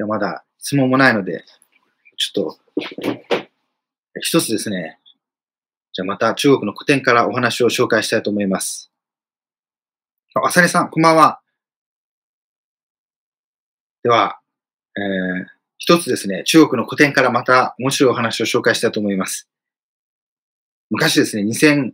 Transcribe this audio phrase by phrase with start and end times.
[0.00, 1.44] ではまだ質問もないので、
[2.16, 2.58] ちょっと、
[4.18, 4.98] 一つですね、
[5.92, 8.90] じゃあまた中国の古典からお話を紹介したいと思います。
[10.42, 11.40] あ、さりさん、こんばんは。
[14.02, 14.40] では、
[14.96, 19.50] えー、一つですね、中国の古典からまた面白いお話を紹介したいと思います。
[20.88, 21.92] 昔ですね、2000、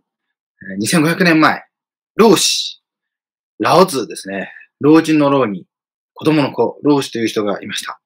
[0.81, 1.65] 2500年前、
[2.15, 2.81] 老子、
[3.59, 5.67] ラオズですね、老人の老に
[6.17, 8.01] 子供の子、老子という人がいました。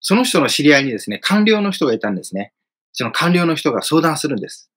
[0.00, 2.52] その人の知り合いにですね、官僚の人がいたんですね。
[2.92, 4.68] その官僚の人が相談するんです。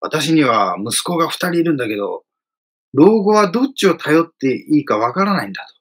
[0.00, 2.22] 私には息子が二人いるんだけど、
[2.92, 5.74] 老後はどっちを頼っていいかわからないんだと。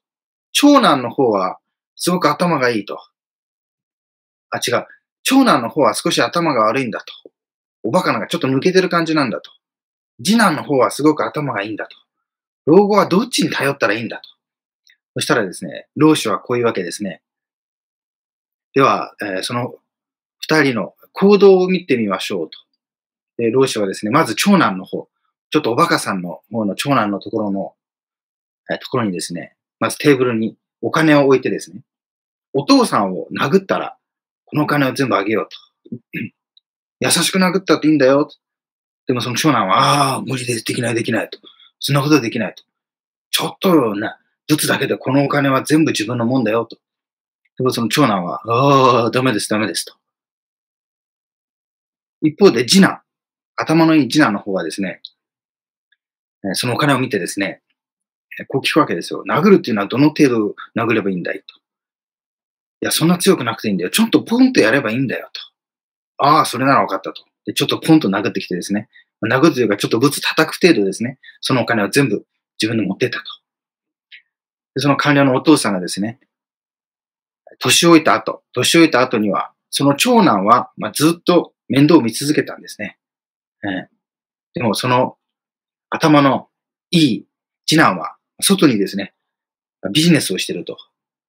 [0.52, 1.59] 長男の方は
[1.95, 2.97] すごく頭がいいと。
[4.49, 4.88] あ、違う。
[5.21, 7.05] 長男の方は少し頭が悪いんだと。
[7.83, 9.52] おバカながちょっと抜けてる感じなんだと。
[10.23, 11.95] 次男の方はすごく頭がいいんだと。
[12.66, 14.32] 老後はどっちに頼ったらいいんだと。
[15.16, 17.22] そしたらですね、老子はこういうわけですね。
[18.73, 19.76] では、えー、その
[20.39, 22.58] 二人の行動を見てみましょうと。
[23.38, 25.08] で、老子はですね、まず長男の方、
[25.52, 27.73] ちょっとおバカさんの方の長男のところの、
[28.72, 31.81] えー、ところにですね、まずテーブルにお金を置いてですね、
[32.53, 33.98] お父さんを殴ったら、
[34.45, 35.50] このお金を全部あげよう
[35.89, 36.00] と。
[37.00, 38.30] 優しく殴ったっていいんだよ。
[39.08, 41.39] でもその長男は、ああ、無理です、できない、できないと。
[41.80, 42.64] そんなことできないと。
[43.31, 46.77] ちょっとな、ずつだけでこのお金は全部自分のもんだよと。
[47.58, 49.94] でもその長男は、ああ、ダメです、ダメですと。
[52.22, 53.02] 一方で次男、
[53.55, 55.02] 頭のいい次男の方はですね、
[56.53, 57.61] そのお金を見てですね、
[58.47, 59.23] こう聞くわけですよ。
[59.27, 61.41] 殴るっていうのはどの程度殴ればいいんだいと。
[62.81, 63.89] いや、そんな強くなくていいんだよ。
[63.89, 65.30] ちょっとポンとやればいいんだよ
[66.17, 66.25] と。
[66.25, 67.23] ああ、それなら分かったと。
[67.45, 68.89] で、ちょっとポンと殴ってきてですね。
[69.25, 71.19] 殴るというか、ちょっとブツ叩く程度ですね。
[71.39, 72.25] そのお金を全部
[72.61, 73.25] 自分で持ってったと。
[74.75, 76.19] でその官僚のお父さんがですね、
[77.59, 82.97] 年老いた後、年老いた後には、その長男は、まあ、ずっと面倒を見続けたんですね。
[83.63, 83.88] えー、
[84.55, 85.17] でも、その
[85.89, 86.49] 頭の
[86.92, 87.25] いい
[87.65, 89.14] 次男は、外にですね、
[89.92, 90.77] ビジネスをしてると。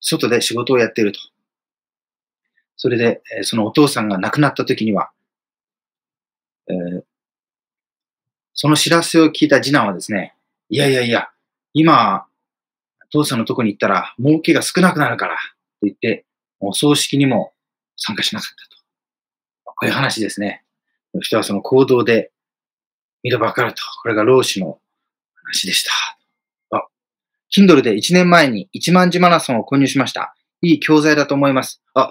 [0.01, 1.19] 外で仕事をやっていると。
[2.77, 5.11] それで、えそのお父さんが亡くなった時には、
[6.69, 7.05] えー、
[8.53, 10.35] その知らせを聞いた次男はですね、
[10.69, 11.31] いやいやいや、
[11.73, 12.27] 今、
[13.15, 15.41] 父さんのとこに行ったら儲けが少なくなるから、と
[15.83, 16.27] 言って、
[16.59, 17.53] お葬式にも
[17.97, 18.83] 参加しなかったと。
[19.65, 20.65] こういう話ですね。
[21.21, 22.33] 人はその行動で
[23.23, 23.83] 見ればかると。
[24.03, 24.81] これが老子の
[25.45, 25.93] 話でした。
[26.77, 26.89] あ、
[27.57, 30.35] Kindle で1年前に1万字マラソンを購入しました。
[30.61, 31.81] いい教材だと思います。
[31.95, 32.11] あ、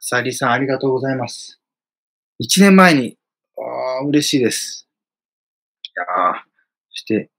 [0.00, 1.60] サリさんありがとうございます。
[2.42, 3.16] 1年前に、
[3.56, 4.88] ああ、嬉しいです。
[5.84, 6.42] いや
[6.90, 7.30] そして、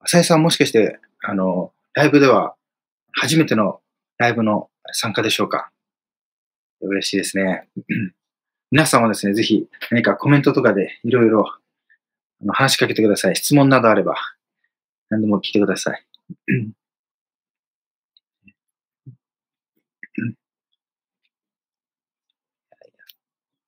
[0.00, 2.54] 浅井さんもしかして、あの、ライブでは
[3.12, 3.80] 初めての
[4.18, 5.70] ライブの参加でしょうか？
[6.80, 7.68] 嬉しいですね。
[8.70, 11.44] 皆さんもですね、ぜひ何かコメントとかでいろいろ
[12.48, 13.36] 話しかけてください。
[13.36, 14.14] 質問などあれば
[15.10, 16.06] 何でも聞いてください。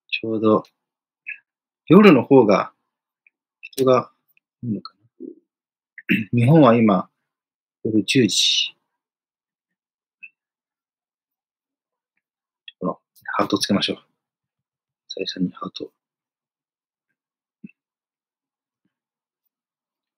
[0.09, 0.63] ちょうど
[1.89, 2.73] 夜の方が
[3.61, 4.11] 人が
[4.63, 4.92] いいのか。
[6.33, 7.09] 日本は今
[7.85, 8.75] 夜10時。
[12.79, 12.99] この
[13.37, 13.99] ハートつけましょう。
[15.09, 15.91] 最初にハート。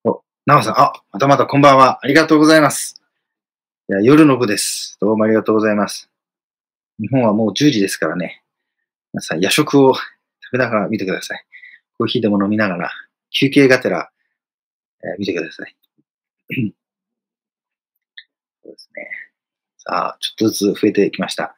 [0.04, 2.00] お、なおさん、あ、またまたこんばんは。
[2.03, 3.00] ありがとうございます。
[3.88, 4.97] いや、夜の部です。
[5.00, 6.10] どうもありがとうございます。
[6.99, 8.43] 日本はもう10時ですからね。
[9.12, 10.03] 皆さん、夜食を食
[10.53, 11.44] べながら見てください。
[11.99, 12.91] コーヒーでも飲みながら、
[13.31, 14.10] 休憩がてら、
[15.04, 15.76] えー、見てください。
[18.62, 19.09] そうですね。
[19.76, 21.54] さあ、ちょっとずつ増えてきました。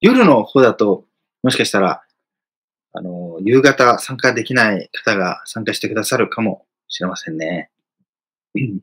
[0.00, 1.06] 夜の方だと、
[1.42, 2.02] もしかしたら、
[2.92, 7.70] あの、夕方参加できない方が参加してくださるかもしれませんね。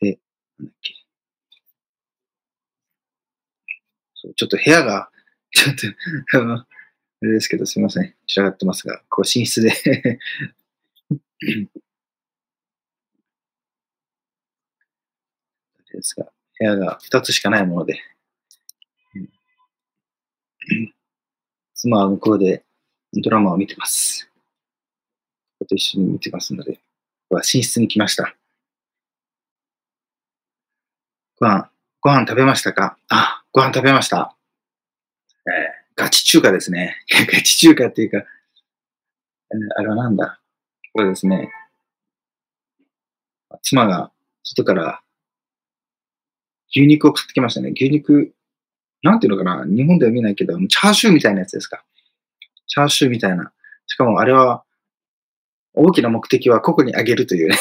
[0.00, 0.18] で、
[0.58, 0.94] なんだっけ。
[4.14, 5.10] そうちょっと部屋が、
[5.52, 5.86] ちょっと
[6.38, 6.66] あ
[7.20, 8.14] あれですけど、すみません。
[8.26, 9.72] 散らがってますが、こう、寝室で
[15.92, 16.26] ですが、
[16.58, 18.00] 部屋が2つしかないもので、
[21.74, 22.64] 妻は向こうで
[23.14, 24.30] ドラマを見てます。
[25.68, 26.78] と一緒に見てますので、
[27.30, 28.34] は寝室に来ました。
[31.40, 32.96] ご飯、ご飯食べましたか？
[33.08, 34.36] あ、ご飯食べました。
[35.46, 36.96] えー、ガチ中華ですね。
[37.10, 38.24] ガチ中華っていうか、
[39.76, 40.40] あれはなんだ
[40.92, 41.50] これですね。
[43.62, 44.12] 妻が
[44.44, 45.02] 外から
[46.70, 47.72] 牛肉を買ってきましたね。
[47.74, 48.32] 牛肉、
[49.02, 51.84] なんていうのかな日本では見ないけど、チャーシューみたいなやつですか。
[52.68, 53.52] チャーシューみたいな。
[53.86, 54.62] しかもあれは、
[55.74, 57.56] 大きな目的は個々にあげるというね。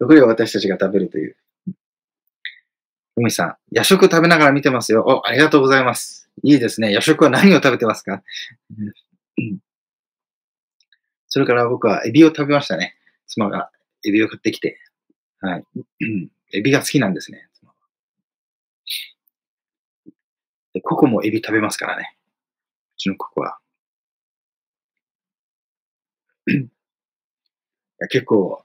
[0.00, 1.36] 残りは私たちが食べるという。
[3.16, 5.02] 海さん、夜食食べながら見てますよ。
[5.06, 6.28] お、ありがとうございます。
[6.42, 6.92] いいですね。
[6.92, 8.22] 夜食は何を食べてますか、
[11.28, 12.94] それから僕はエビを食べましたね。
[13.26, 13.70] 妻が
[14.06, 14.78] エビを買ってきて。
[15.40, 15.64] はい。
[16.52, 17.48] エビが好きなんですね。
[20.74, 22.18] でココもエビ食べますからね。
[22.96, 23.58] うちのココは。
[28.10, 28.62] 結構、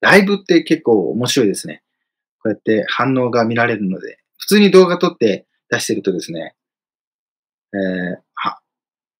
[0.00, 1.84] ライブって結構面白いですね。
[2.42, 6.56] こうやって反応が見られるので、普通に動画撮って出してるとですね、
[7.72, 8.60] えー、は、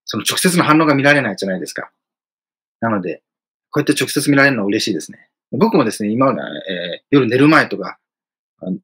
[0.04, 1.92] その直接の反応が見られないじゃないですか。
[2.80, 3.22] なので、
[3.70, 5.28] こうやって直接見られるのは嬉しいですね。
[5.52, 7.98] 僕もですね、今まで、えー、夜寝る前とか、
[8.62, 8.78] えー、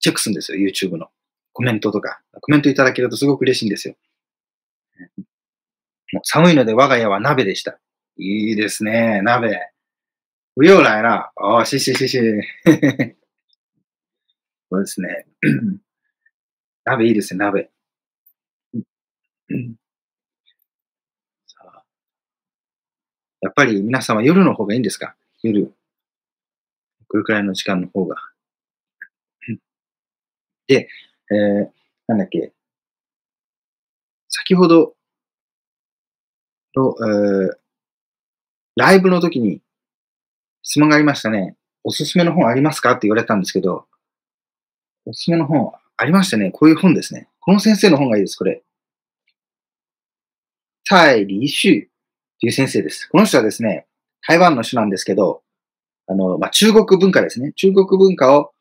[0.00, 1.08] チェックするんですよ、YouTube の
[1.54, 2.20] コメントとか。
[2.40, 3.96] コメントいただけるとすごく嬉しいんですよ。
[6.12, 7.78] もう寒いので我が家は鍋でした。
[8.18, 9.58] いいですね、鍋。
[10.58, 11.30] 不要来了。
[11.36, 12.18] 哦，谢谢谢谢。
[14.68, 15.24] そうですね。
[16.84, 17.70] 鍋いいですね、鍋。
[21.46, 21.84] さあ
[23.40, 25.16] やっぱり皆さんは夜の方がいいんですか？
[25.44, 25.72] 夜。
[27.06, 28.16] これくらいの時間の方が。
[30.66, 30.88] で、
[31.30, 31.70] えー、
[32.08, 32.52] なんだっけ。
[34.28, 34.96] 先ほど
[36.74, 36.96] の、
[37.46, 37.58] えー、
[38.74, 39.62] ライブの時に
[40.62, 41.56] 質問がありましたね。
[41.84, 42.92] おすすめの本ありますか？
[42.92, 43.86] って言われたんですけど、
[45.06, 46.50] おすすめの本ありましたね。
[46.50, 47.28] こういう本ですね。
[47.40, 48.62] この先生の本がいいです、これ。
[50.84, 51.88] 蔡李旭
[52.40, 53.08] という先生です。
[53.08, 53.86] この人はですね、
[54.26, 55.42] 台湾の人なんですけど、
[56.06, 57.52] あの、まあ、中国文化ですね。
[57.52, 58.52] 中国文化を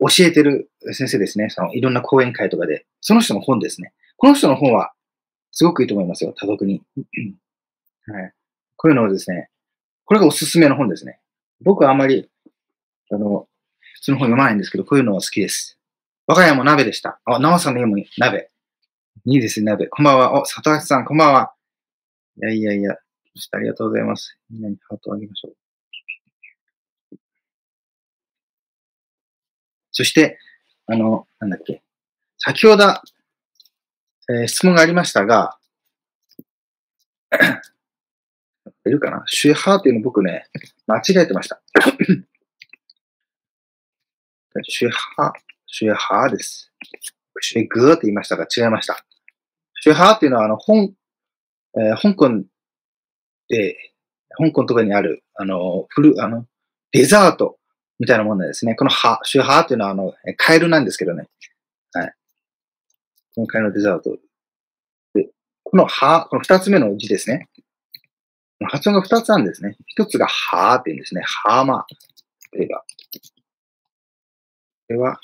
[0.00, 1.48] 教えてる先生ですね。
[1.50, 2.86] そのいろんな講演会とかで。
[3.00, 3.92] その人の本ですね。
[4.16, 4.92] この人の本は
[5.50, 6.34] すごくいいと思いますよ。
[6.36, 6.82] 多読に。
[8.06, 8.32] はい。
[8.76, 9.50] こういうのをですね、
[10.12, 11.20] これがおすすめの本ですね。
[11.62, 12.28] 僕はあんまり、
[13.10, 13.48] あの、
[13.94, 15.78] 普通の本読まないんですけど、こういうのは好きです。
[16.26, 17.18] 我が家も鍋でした。
[17.24, 18.50] あ、生さんの家も鍋。
[19.24, 19.86] いいですね、鍋。
[19.86, 20.42] こんばんは。
[20.42, 21.54] お、里橋さん、こんばんは。
[22.36, 24.36] いやいやいや、ありがとうございます。
[24.50, 27.16] みんなにハートをあげましょう。
[29.92, 30.38] そして、
[30.88, 31.82] あの、なんだっけ。
[32.36, 32.84] 先ほど、
[34.28, 35.56] えー、質問がありましたが、
[38.86, 39.22] いるかな？
[39.26, 40.46] シュハーっていうの僕ね、
[40.86, 41.60] 間違えてました。
[44.68, 45.32] シュハー、
[45.66, 46.72] シュハーです。
[47.40, 49.04] シュグーって言いましたが違いました。
[49.80, 50.92] シュハーっていうのはあの、本、
[51.76, 52.28] えー、香港
[53.48, 53.76] で、
[54.36, 56.46] 香港とかにある、あの、フル、あの、
[56.92, 57.58] デザート
[57.98, 58.74] みたいなもんなんですね。
[58.74, 61.28] このハ、シュハーっていうのはあの、カエルなんですけどね。
[61.92, 62.12] はい。
[63.34, 64.16] このカエルのデザート。
[65.14, 65.30] で、
[65.64, 67.48] このハ、この二つ目の字ですね。
[68.68, 69.76] 発音が二つあるんですね。
[69.86, 71.22] 一つがはーって言うんですね。
[71.24, 71.86] はーま。
[72.52, 72.80] 例えば。
[72.80, 72.84] こ
[74.90, 75.20] れは、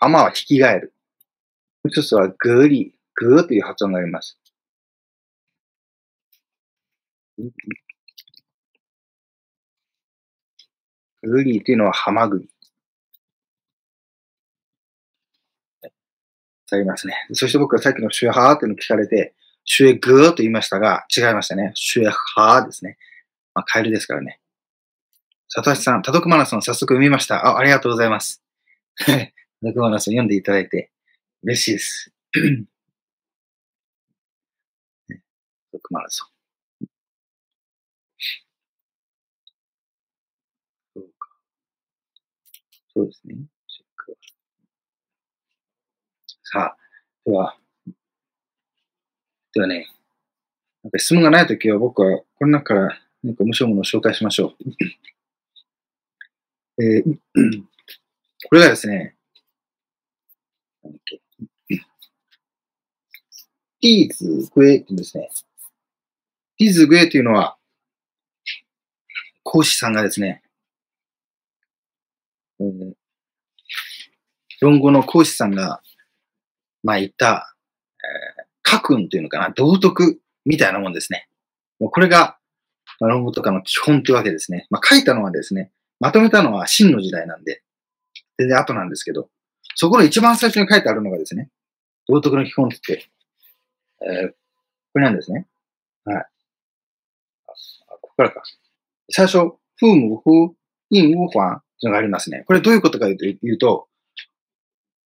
[0.00, 0.94] はまは引き換える。
[1.88, 4.38] 一つはぐーり、ぐーという発音があります。
[11.22, 12.50] ぐりというのはハマグリ。
[16.70, 17.14] ありますね。
[17.32, 19.34] そして僕はさっきのシュハーっていうのを聞かれて、
[19.70, 21.72] シュエグーと言いましたが、違いましたね。
[21.74, 22.96] シュエハーですね。
[23.54, 24.40] まあ、カエルですからね。
[25.48, 27.46] サトシさん、多読マラソン早速読みました。
[27.46, 28.42] あ、ありがとうございます。
[28.96, 29.04] 多
[29.66, 30.90] 読マラソン読んでいただいて
[31.42, 32.10] 嬉しいです。
[32.32, 32.38] 多
[35.76, 36.28] 読マラソン。
[40.94, 41.28] そうか。
[42.94, 43.36] そうですね。
[46.42, 46.76] さあ、
[47.26, 47.58] では、
[49.58, 49.88] ではね、
[50.84, 54.54] なんか質問がないときは僕はこの中から何か面白いものを紹介しましょ
[56.78, 56.84] う。
[56.84, 57.18] えー、
[58.48, 59.16] これがですね、
[60.84, 61.20] なんだっけ、
[63.80, 65.28] ティーズグエですね。
[66.56, 67.56] ティーズグエというのは、
[69.42, 70.44] 講師さんがですね、
[72.60, 72.92] えー、
[74.60, 75.82] 論語の講師さんが、
[76.84, 77.56] まあ言った、
[78.36, 78.37] えー
[78.68, 81.26] 家訓というのかな、道徳みたいなもんですね。
[81.80, 82.36] もうこれが、
[83.00, 84.66] 論語とかの基本というわけですね。
[84.70, 85.70] まあ、書いたのはですね、
[86.00, 87.62] まとめたのは真の時代なんで、
[88.38, 89.30] 全然後なんですけど、
[89.74, 91.48] そこの一番最初に書いてあるのがですね、
[92.08, 93.08] 道徳の基本って、
[94.02, 94.28] えー、
[94.92, 95.46] これなんですね。
[96.04, 96.26] はい。
[98.00, 98.42] これからか。
[99.10, 100.54] 最初、父母夫、
[100.90, 102.44] 印无还というのがありますね。
[102.46, 103.88] これどういうことかというと、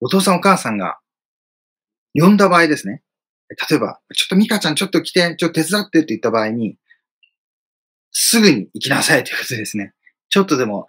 [0.02, 1.00] お父さんお母さんが
[2.14, 3.02] 呼んだ場合ですね。
[3.50, 6.77] 例えば、ちょっとミカちゃんちょっと来て、ちょっと手伝ってって言った場合に、
[8.12, 9.94] すぐに行きなさいということですね。
[10.30, 10.88] ちょっとでも、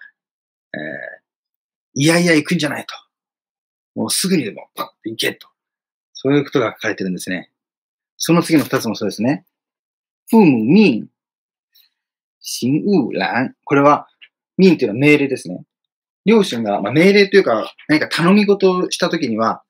[0.74, 2.94] えー、いやいや行くんじゃないと。
[3.94, 5.48] もうすぐにでもパッと行けと。
[6.14, 7.50] そういうことが書かれてるんですね。
[8.16, 9.44] その次の二つもそうですね。
[10.26, 11.08] 父母命、
[12.40, 13.54] 行務欄。
[13.64, 14.08] これは、
[14.56, 15.64] 民というのは命令ですね。
[16.24, 19.62] 両親が、まあ、命令というか、何か頼み事をしたときには、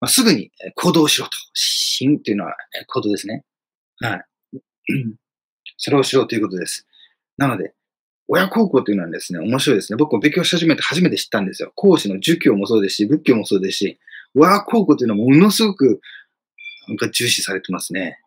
[0.00, 1.32] まあ、すぐに行動しろと。
[1.54, 2.54] 心というのは
[2.86, 3.44] 行動ですね。
[4.00, 4.24] はい。
[5.76, 6.86] それをしろということです。
[7.36, 7.74] なので、
[8.28, 9.96] 親孝行というのはですね、面白いですね。
[9.96, 11.72] 僕も勉強し始めて初めて知ったんですよ。
[11.74, 13.98] 講師の儒教もそうですし、仏教もそうですし、
[14.34, 16.00] 親孝行というのはものすごく
[16.88, 18.20] なんか重視されてますね。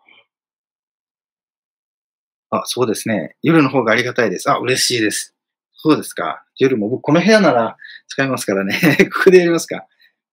[2.50, 3.36] あ、そうですね。
[3.44, 4.52] 夜の方がありがたいです。
[4.52, 5.36] あ、嬉しいです。
[5.74, 6.44] そうですか。
[6.58, 8.78] 夜も僕この部屋なら使いますからね。
[9.14, 9.88] ここでやりますか。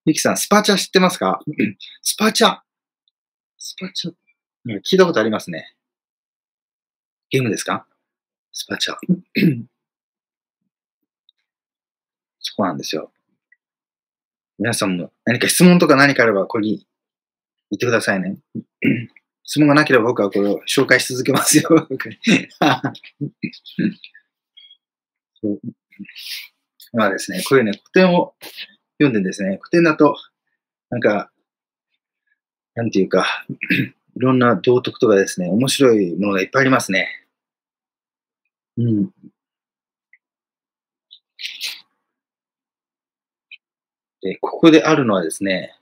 [0.08, 1.38] ミキさん、スパチャ知ってますか？
[2.00, 2.60] スパチャ。
[3.58, 4.12] スパチャ。
[4.80, 5.74] 聞いたことありますね。
[7.28, 7.86] ゲームですか？
[8.50, 8.94] スパチャ。
[12.40, 13.12] そうなんですよ。
[14.58, 16.86] 皆さんも何か質問とか何かあれば、ここに
[17.70, 18.38] 言ってくださいね。
[19.44, 21.68] 質問がなければ僕はこれを紹介し続けますよ。
[26.94, 28.34] まあですね、こういうね、古典を
[28.98, 30.16] 読んでですね、古典だと、
[30.90, 31.30] なんか、
[32.74, 33.26] なんていうか、
[34.16, 37.08] いろんな道徳とかですね、面白いものがいっぱいありますね。
[38.76, 39.10] うん。
[44.20, 45.74] で、ここであるのはですね、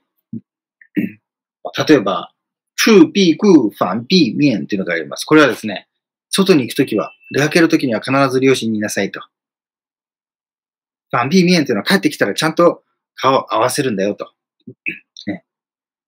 [1.87, 2.31] 例えば、
[2.75, 5.25] フー、ピー、クー、ファン、ピー、ミエンっていうのがあります。
[5.25, 5.87] これはですね、
[6.29, 9.21] 外に行くときは、出かけるときには必ず両親にいなさいと。
[11.11, 12.83] ファン、ピー、ミエンっていうのは帰ってきたらちゃんと
[13.17, 14.31] 顔を合わせるんだよと。
[15.27, 15.43] ね。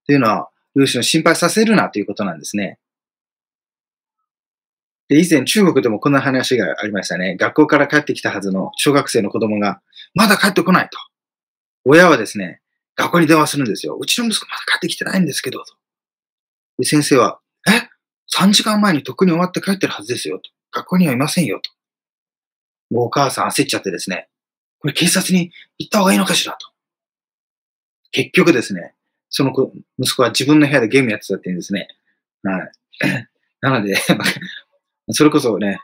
[0.06, 2.80] というのは、両親を心配させるなということなんですね。
[5.10, 7.36] で、以前中国でもこんな話がありましたね。
[7.36, 9.82] 学校から帰ってきたはずの小学生の子供が、
[10.14, 10.98] まだ帰ってこないと。
[11.84, 12.62] 親はですね、
[12.96, 13.98] 学校に電話するんですよ。
[14.00, 15.74] うちの息子まだ帰ってきてないんですけど、と。
[16.78, 17.90] で、先生は、え
[18.38, 20.52] ?3 時間前にとっくに終わって帰ってるはずですよ、と。
[20.72, 21.72] 学校にはいませんよ、と。
[22.94, 24.30] もうお母さん焦っちゃってですね、
[24.80, 26.68] これ警察に行った方がいいのかしら、と。
[28.12, 28.94] 結局ですね、
[29.30, 31.88] その子、息子は自分の部屋でゲームやってたって言うんですね。
[32.44, 32.72] はい。
[33.62, 33.96] なので
[35.12, 35.80] それこそね、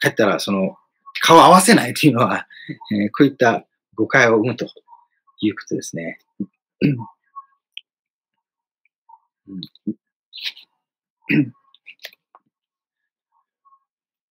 [0.00, 0.76] 帰ったら、その、
[1.20, 2.46] 顔合わせないっていうのは、
[2.92, 4.66] えー、こういった誤解を生むと
[5.40, 6.20] いうことですね。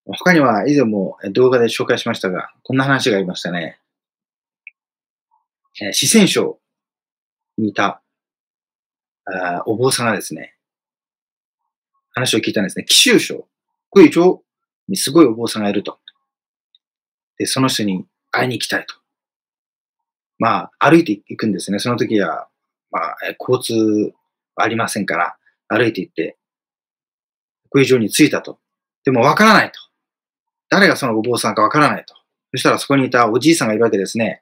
[0.05, 3.79] 他には以前も動画で紹介しましたが、こんな話がありましたね。
[5.81, 6.59] えー、四川省
[7.57, 8.01] にいた
[9.27, 10.55] あお坊さんがですね、
[12.11, 12.85] 話を聞いたんですね。
[12.85, 13.47] 紀州省、
[13.91, 14.39] 贵州
[14.87, 15.99] にすごいお坊さんがいると。
[17.37, 18.95] で、その人に会いに行きたいと。
[20.39, 21.79] まあ、歩いていくんですね。
[21.79, 22.47] その時は、
[22.89, 24.13] まあ、交通
[24.55, 25.37] はありませんから、
[25.67, 26.37] 歩いて行って、
[27.69, 28.59] 国城に着いたと。
[29.03, 29.79] でもわからないと。
[30.69, 32.13] 誰がそのお坊さんかわからないと。
[32.51, 34.41] そしたらそこにいたおじいさんがいるわけですね。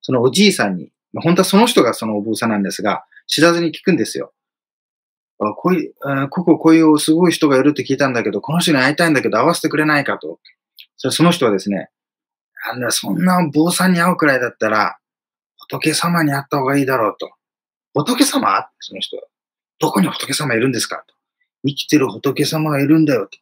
[0.00, 0.90] そのおじいさんに、
[1.20, 4.32] 本当はその人がそのお坊さんなんですが、知らずに聞くんですよ。
[5.38, 5.94] あこういう、
[6.30, 10.38] こここういうすごい人がいるって聞いたんだけど、この人に会いたいんだけど会わせてくれないかと。
[10.96, 11.90] それその人はですね、
[12.66, 14.98] なんだ、そんな坊さんに会うくらいだったら、
[15.58, 17.32] 仏様に会った方がいいだろうと。
[17.94, 18.66] 仏様？
[18.80, 19.24] その人は。
[19.78, 21.14] どこに仏様いるんですかと。
[21.66, 23.38] 生きてる仏様がいるんだよと。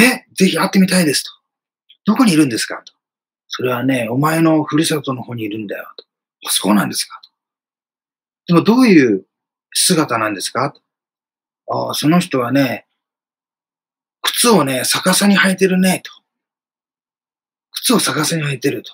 [0.00, 0.24] え？
[0.34, 1.30] ぜひ会ってみたいですと。
[2.06, 2.92] どこにいるんですかと。
[3.48, 6.04] それはね、お前のふるさとの方にいるんだよと。
[6.46, 7.20] あ、そうなんですか。
[8.46, 9.24] でもどういう
[9.72, 10.74] 姿なんですか？
[11.68, 12.86] ああ、その人はね、
[14.22, 16.10] 靴をね、逆さに履いてるね、と。
[17.72, 18.92] 靴を逆さに履いてると。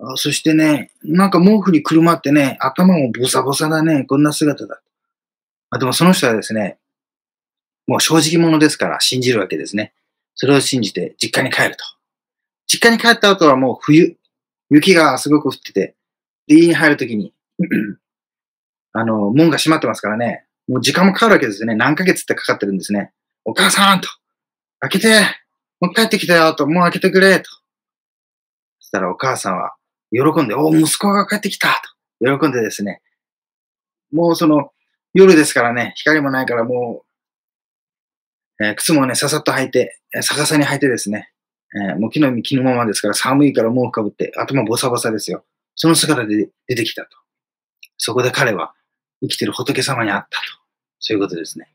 [0.00, 4.80] あそしてね、なんか毛布にくるまってね、頭もボサボサだね、こんな姿だ。
[5.70, 6.78] あでもその人はですね、
[7.86, 9.92] もう正直者ですから信じるわけですね。
[10.34, 11.84] それを信じて実家に帰ると。
[12.66, 14.16] 実家に帰った後はもう冬、
[14.70, 15.94] 雪がすごく降ってて、
[16.48, 17.32] で、家に入るときに
[18.92, 21.74] あの、門が閉まってますからね、もう時間もかかるわけですよね。
[21.74, 23.12] 何ヶ月ってかかってるんですね。
[23.44, 24.08] お母さんと、
[24.80, 25.20] 開けて、
[25.80, 27.50] もう帰ってきたよと、もう開けてくれと。
[28.80, 29.74] そしたらお母さんは、
[30.10, 31.82] 喜んで、お息子が帰ってきた
[32.20, 32.38] と。
[32.38, 33.02] 喜んでですね、
[34.12, 34.70] もうその、
[35.14, 37.02] 夜ですからね、光もないからも
[38.60, 41.30] う、えー、靴もね、ささっと履いて、逆さに履いてですね、
[41.74, 45.44] えー、もう木の実木のままですから寒いから毛布かぶって頭ボサボサですよ。
[45.78, 47.16] その姿で出てきたと。
[47.96, 48.74] そこで彼は
[49.22, 50.44] 生きてる仏様に会ったと。
[50.98, 51.72] そういうことですね。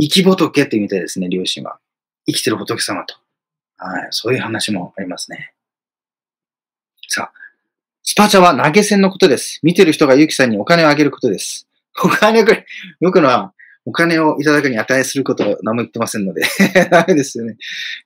[0.00, 1.78] 生き仏ってみたいですね、両親は。
[2.26, 3.14] 生きてる仏様と。
[3.76, 5.52] はい、そういう話もありますね。
[7.08, 7.32] さあ、
[8.02, 9.60] スパチャは投げ銭のことです。
[9.62, 11.68] 見てる人がユキさんにお金をあげることです。
[12.02, 12.66] お金をくれ、
[13.02, 13.52] 僕のは
[13.84, 16.42] お金をいただくに値することを何も言ってませんので
[16.90, 17.56] ダメですよね。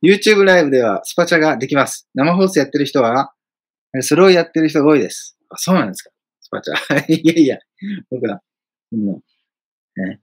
[0.03, 2.09] YouTube ライブではスパチャができます。
[2.15, 3.33] 生放送やってる人は、
[4.01, 5.36] それをやってる人が多いです。
[5.51, 6.11] あ、そうなんですか。
[6.41, 6.75] スパチャ。
[7.13, 7.59] いやいや、
[8.11, 8.43] 僕ら、
[8.93, 9.23] も
[9.97, 10.21] う、ね、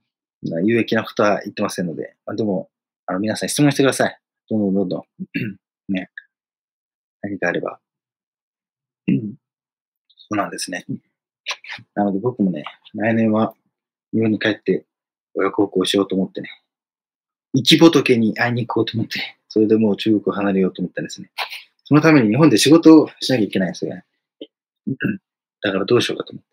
[0.64, 2.70] 有益なことは言ってませんので、あでも、
[3.06, 4.20] あの、皆さん質問してください。
[4.48, 5.04] どんどんどんどん。
[5.92, 6.10] ね。
[7.22, 7.80] 何かあれば。
[9.08, 10.84] そうなんですね。
[11.94, 12.64] なので僕もね、
[12.94, 13.54] 来年は
[14.12, 14.86] 日本に帰って
[15.34, 16.48] 親孝行しようと思ってね、
[17.56, 21.30] 生き仏に会いに行こうと思って、それでもう中国を離れようと思ったんですね。
[21.84, 24.04] そのために日本で仕事をしなきゃいけないんですよね。
[25.62, 26.48] だからどうしようかと思って。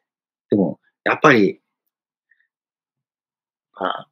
[0.52, 1.62] でも、やっぱり、
[3.74, 4.08] まあ、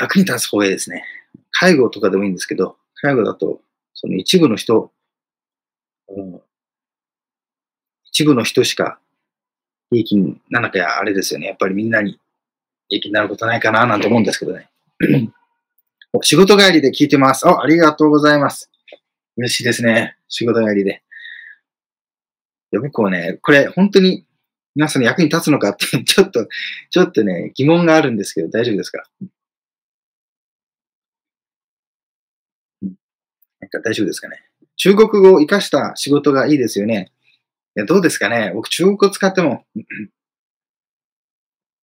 [0.00, 1.04] 役に立つ方がいいですね。
[1.50, 3.60] 介護とかでもいいんですけど、介護だと、
[3.94, 4.92] その一部の人、
[6.08, 6.40] うん、
[8.04, 8.98] 一部の人しか
[9.90, 11.46] 利益にならなきゃあれですよね。
[11.46, 12.18] やっぱりみんなに
[12.88, 14.68] 利益になることないかななんて思うんですけどね。
[16.22, 17.48] 仕事帰りで聞いてます。
[17.48, 18.70] あ、ありがとうございます。
[19.36, 20.16] 嬉しいですね。
[20.28, 21.02] 仕事帰りで。
[22.72, 24.26] や、僕はね、これ本当に
[24.74, 26.46] 皆さんの役に立つのかって、 ちょっと、
[26.90, 29.04] ちょっとね、疑問があるんですけど、大丈夫ですか？
[33.60, 34.36] なんか大丈夫ですかね？
[34.76, 37.12] 中国語を活かした仕事がいいですよね？
[37.76, 38.52] いや、どうですかね？
[38.54, 39.64] 僕、中国語使っても、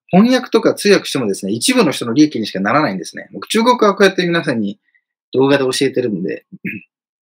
[0.10, 3.28] 翻訳とか通訳してもですね、一部の人の利益にしかならないんですね。
[3.34, 4.80] 僕、中国語はこうやって皆さんに
[5.34, 6.46] 動画で教えてるんで、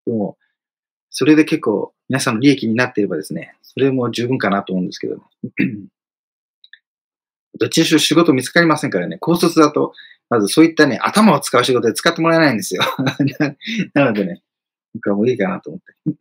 [0.05, 0.37] でも、
[1.17, 5.23] それで結構皆さんの利益になっていればですね、それも十分かなと思うんですけど、
[7.57, 9.93] どっちにしろ仕事見つかりませんからね、高卒だと、
[10.29, 12.81] まずそういったね、頭を使う仕事で使ってもらえないんですよ。
[13.95, 14.43] なのでね、
[14.93, 15.93] 僕はもういいかなと思って。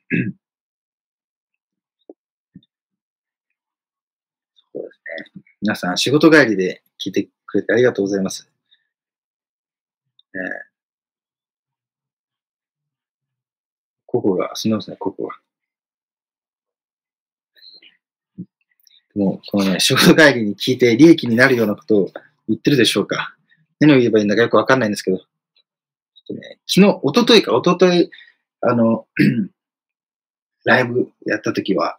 [4.73, 5.01] そうです
[5.35, 5.42] ね。
[5.61, 8.49] 皆さん、仕事帰りで聞いてくれてありがとうございます。
[10.37, 10.74] えー、
[14.14, 15.35] ここが、すみません、ここが。
[19.16, 22.11] もう、このね、仕事帰りに聞いて利益になるようなことを
[22.46, 23.35] 言ってるでしょうか。
[23.81, 25.16] 何を言えばいいんだかよくわかんないんですけど。
[25.16, 25.22] ね、
[26.64, 28.09] 昨日、おとといか、おととい、
[28.61, 29.09] あの、
[30.64, 31.98] ライブやった時は、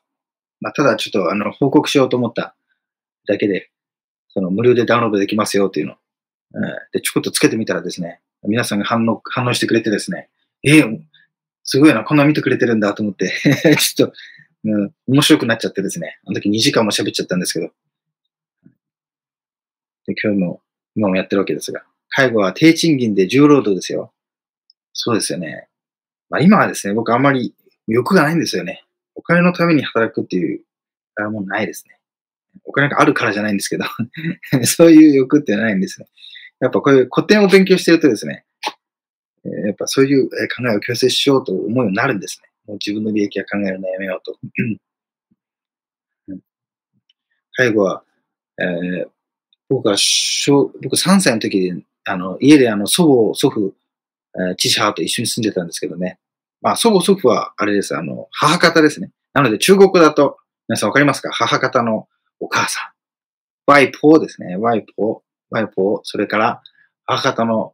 [0.62, 2.56] まあ、ただちょっと、あの、報告しようと思った
[3.28, 3.72] だけで、
[4.30, 5.96] その無料でダウンロードできますよっていうの。
[6.94, 10.30] で、ちょこっとつけてみたらですね、皆さんが反応、反応してくれてですね、
[10.64, 11.00] えー、
[11.66, 13.30] すごいな、こんな見てくれてるんだと思って
[13.78, 14.14] ちょっと、
[14.66, 17.72] うん、面白くなっちゃってですね、あの時2時間も喋っちゃったんですけど、
[20.08, 20.62] で今日も、
[20.96, 24.14] 今もやってるわけですが、介護は低賃金で重労働ですよ。
[24.94, 25.68] そうですよね。
[26.30, 27.54] まあ今はですね、僕あんまり
[27.88, 28.86] 欲がないんですよね。
[29.16, 30.62] お金のために働くっていう、
[31.16, 32.00] あれもうないですね。
[32.64, 33.86] お金があるからじゃないんですけど
[34.66, 36.08] そういう欲ってないんですね。
[36.60, 38.45] やっぱこういう古典を勉強してるとですね、
[39.66, 42.50] やっぱそういう考えを強制しようと思うようになるんですね。
[42.68, 44.38] もう自分の利益は考えるのやめようと。
[47.54, 48.04] 介護は、
[48.60, 49.10] えー、
[49.70, 53.74] 僕は小、僕3歳の時に、あの、家であの祖母、祖父、
[54.36, 56.20] えー、父母と一緒に住んでたんですけどね。
[56.62, 57.96] まあ、祖母、祖父はあれです。
[57.96, 59.12] あの、母方ですね。
[59.34, 61.30] なので中国だと、皆さんわかりますか？
[61.32, 62.08] 母方の
[62.40, 62.96] お母さん。
[63.68, 64.58] ワイポーですね。
[64.58, 65.20] ワイポー、
[65.52, 66.62] ワイポー、それから
[67.06, 67.74] 母方のお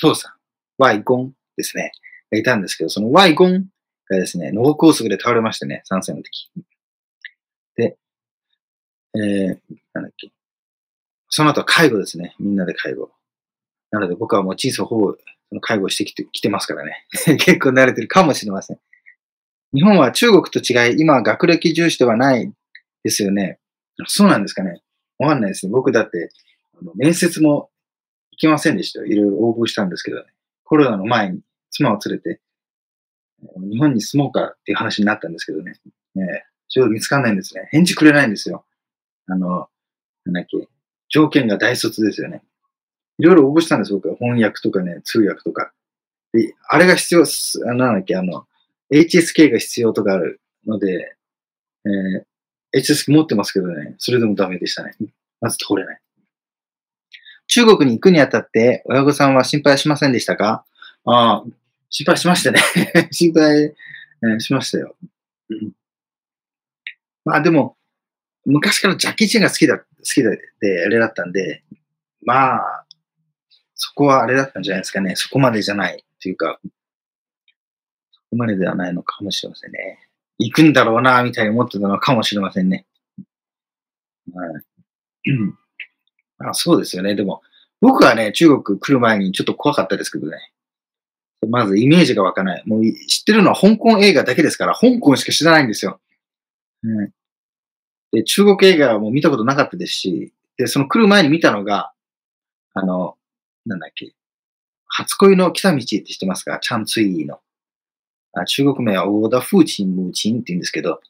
[0.00, 0.32] 父さん、
[0.78, 1.92] ワイゴンですね。
[2.30, 3.66] がいたんですけど、そのワイゴン
[4.08, 6.50] がですね、脳梗塞で倒れましてね、3歳の時。
[7.76, 7.96] で、
[9.14, 9.58] えー、
[9.92, 10.30] なんだっけ。
[11.28, 12.34] その後は介護ですね。
[12.38, 13.10] みんなで介護。
[13.90, 15.16] なので僕はもう人生ほぼ
[15.48, 17.06] その介護してきてきてますからね。
[17.38, 18.78] 結構慣れてるかもしれません。
[19.72, 22.52] 日本は中国と違い、今は学歴重視ではない
[23.02, 23.58] ですよね。
[24.06, 24.82] そうなんですかね。
[25.18, 25.72] わかんないですね。
[25.72, 26.30] 僕だって、
[26.80, 27.70] あの面接も
[28.32, 29.06] 行きませんでしたよ。
[29.06, 30.33] いろいろ応募したんですけどね。
[30.74, 32.40] コロナの前に妻を連れて、
[33.70, 35.74] 日本に住もうかっていう話になったんですけどね。
[36.16, 37.68] ねちょうど見つかんないんですね。
[37.70, 38.64] 返事くれないんですよ。
[39.28, 39.68] あの、
[40.24, 40.66] なんだっけ。
[41.08, 42.42] 条件が大卒ですよね。
[43.20, 44.16] いろいろ応募したんです、僕は。
[44.16, 45.72] 翻訳とかね、通訳とか。
[46.32, 47.22] で、あれが必要、
[47.70, 48.48] あなんだっけ、あの、
[48.92, 51.14] HSK が必要とかあるので、
[51.84, 54.96] えー、HSK 持ってますけどね、それでもダメでしたね。
[55.40, 56.00] まず通れない。
[57.46, 60.64] 中国に行くにあたって、親御さんは心配しませんでしたか？
[61.04, 61.44] ああ、
[61.90, 62.60] 心配しましたね。
[63.12, 64.96] 心配、えーしましたよ。
[65.50, 65.72] うん
[67.26, 67.78] まあでも、
[68.44, 70.28] 昔からジャッキー・チェンが好きだ、好きで、
[70.60, 71.62] であれだったんで、
[72.22, 72.86] まあ、
[73.74, 75.16] そこはあれだったんじゃないですかね。
[75.16, 76.60] そこまでじゃないっていうか、
[78.12, 79.98] そこまでではないのかもしれませんね。
[80.38, 82.84] 行くんだろうな、みたいに思ってたのかもしれませんね。
[84.34, 84.62] はい。
[86.38, 87.14] あそうですよね。
[87.14, 87.42] でも、
[87.80, 90.38] 僕はね、中国来る前にちょっと怖かったですけどね。
[91.48, 92.62] まずイメージが湧かない。
[92.66, 96.00] もう知ってるのは香港映画だけですから、香港しか知らないんですよ。
[96.82, 97.12] うん、
[98.12, 101.92] で中国映画はもう見たことなかったですし、で、その来る前に見たのが、
[102.72, 103.16] あの、
[103.66, 104.14] なんだっけ、
[104.86, 106.58] 初恋の来た道って知ってますか？
[106.60, 107.40] チャンツイの。
[108.32, 111.00] あ中国名はオーダーフーチン・ムーチンって言うんですけど、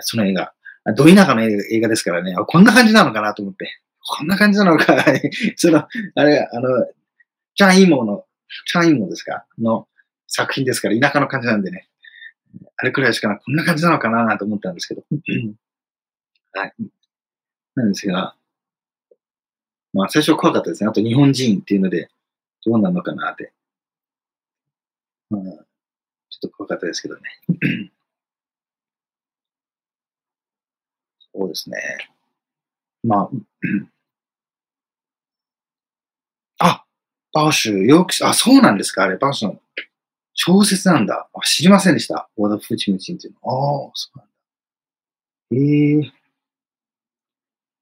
[0.00, 0.52] その映画。
[0.84, 3.80] あど田舎の映画ですからね、こんな感じなのかなと思って。
[4.06, 5.04] こんな感じなのか。
[5.56, 6.86] その、あれ、あの、
[7.54, 8.26] チャンイモの、
[8.66, 9.46] チャンイモですか？
[9.58, 9.88] の
[10.28, 11.88] 作品ですから、田舎の感じなんでね。
[12.78, 15.04] あれくらいしかな、こんな感じなのかなと思ったんですけど。
[16.52, 16.74] はい。
[17.76, 18.36] なんですが、
[19.92, 20.90] まあ最初怖かったですね。
[20.90, 22.10] あと日本人っていうので、
[22.66, 23.52] どうなのかなって。
[25.30, 27.22] まあ、ちょっと怖かったですけどね。
[31.32, 31.76] そうですね。
[33.04, 33.30] まあ、
[36.58, 36.84] あ、
[37.34, 39.60] バウシュー、よく、あ、そうなんですかあれ、バウシュの
[40.34, 41.28] 小説なんだ。
[41.32, 42.28] あ知りませんでした。
[42.36, 43.50] オーダーフーチムチンっていうの。
[43.50, 44.32] ああ、そうなんだ。
[45.52, 46.12] ええ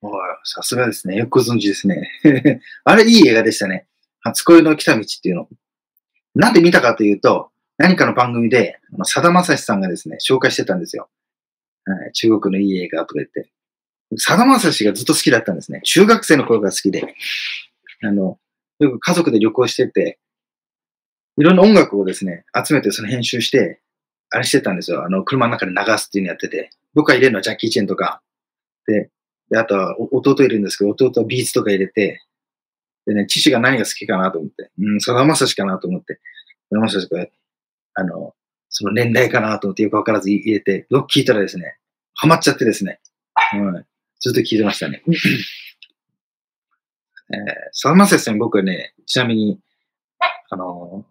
[0.03, 0.13] おい
[0.45, 1.17] さすがですね。
[1.17, 2.11] よくご存知ですね。
[2.85, 3.87] あれ、いい映画でしたね。
[4.21, 5.49] 初恋の来た道っていうの。
[6.35, 11.09] なんで見たかというと、何かの番組で、あさだまさしさんがですね、紹介してたんですよ。
[11.85, 13.51] はい、中国のいい映画とか言って。
[14.17, 15.81] さだまさしがずっと好きだったんですね。
[15.85, 17.15] 中学生の頃が好きで。
[18.03, 18.39] あの、
[18.85, 20.19] よく家族で旅行してて、
[21.39, 23.81] いろんな音楽をですね、集めてその編集して、
[24.31, 25.05] あれしてたんですよ。
[25.05, 26.71] あの、車の中で流すっていうのやってて。
[26.95, 28.23] 僕が入れるのはジャッキー・チェンとか。
[28.87, 29.11] で、
[29.51, 32.23] であとは弟いるんですけど、弟はビーツとか入れて、
[33.07, 37.27] でね、父が何が好きかなと思って、うん、さだまさしかなと思って、さだまさしが、
[37.95, 38.35] あの、
[38.69, 41.77] その年代かなと思ってよくわからず入れて、よく聞いたらですね、
[42.15, 43.01] ハマっちゃってですね、
[43.55, 43.85] うん、
[44.21, 45.03] ずっと聞いてましたね。
[47.33, 47.39] えー、
[47.73, 49.59] さだまさしさん僕はね、ちなみに、
[50.51, 51.05] あの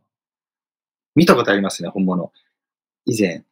[1.15, 2.31] 見たことありますね、本物。
[3.05, 3.43] 以前、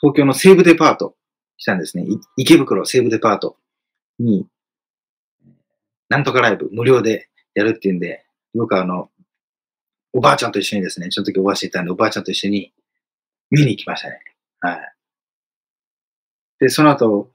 [0.00, 1.14] 東京の西武デパート
[1.56, 2.04] 来たんですね。
[2.36, 3.56] 池袋西武デパート
[4.18, 4.46] に、
[6.08, 9.08] なんとかライブ無料でやるっていうんで、僕はあの、
[10.12, 12.72] おばあちゃんと一緒にですね、その時おばあちゃんいたんで、おばあちゃんと一緒に
[13.50, 14.20] 見に行きましたね。
[14.60, 14.94] はい。
[16.58, 17.30] で、その後、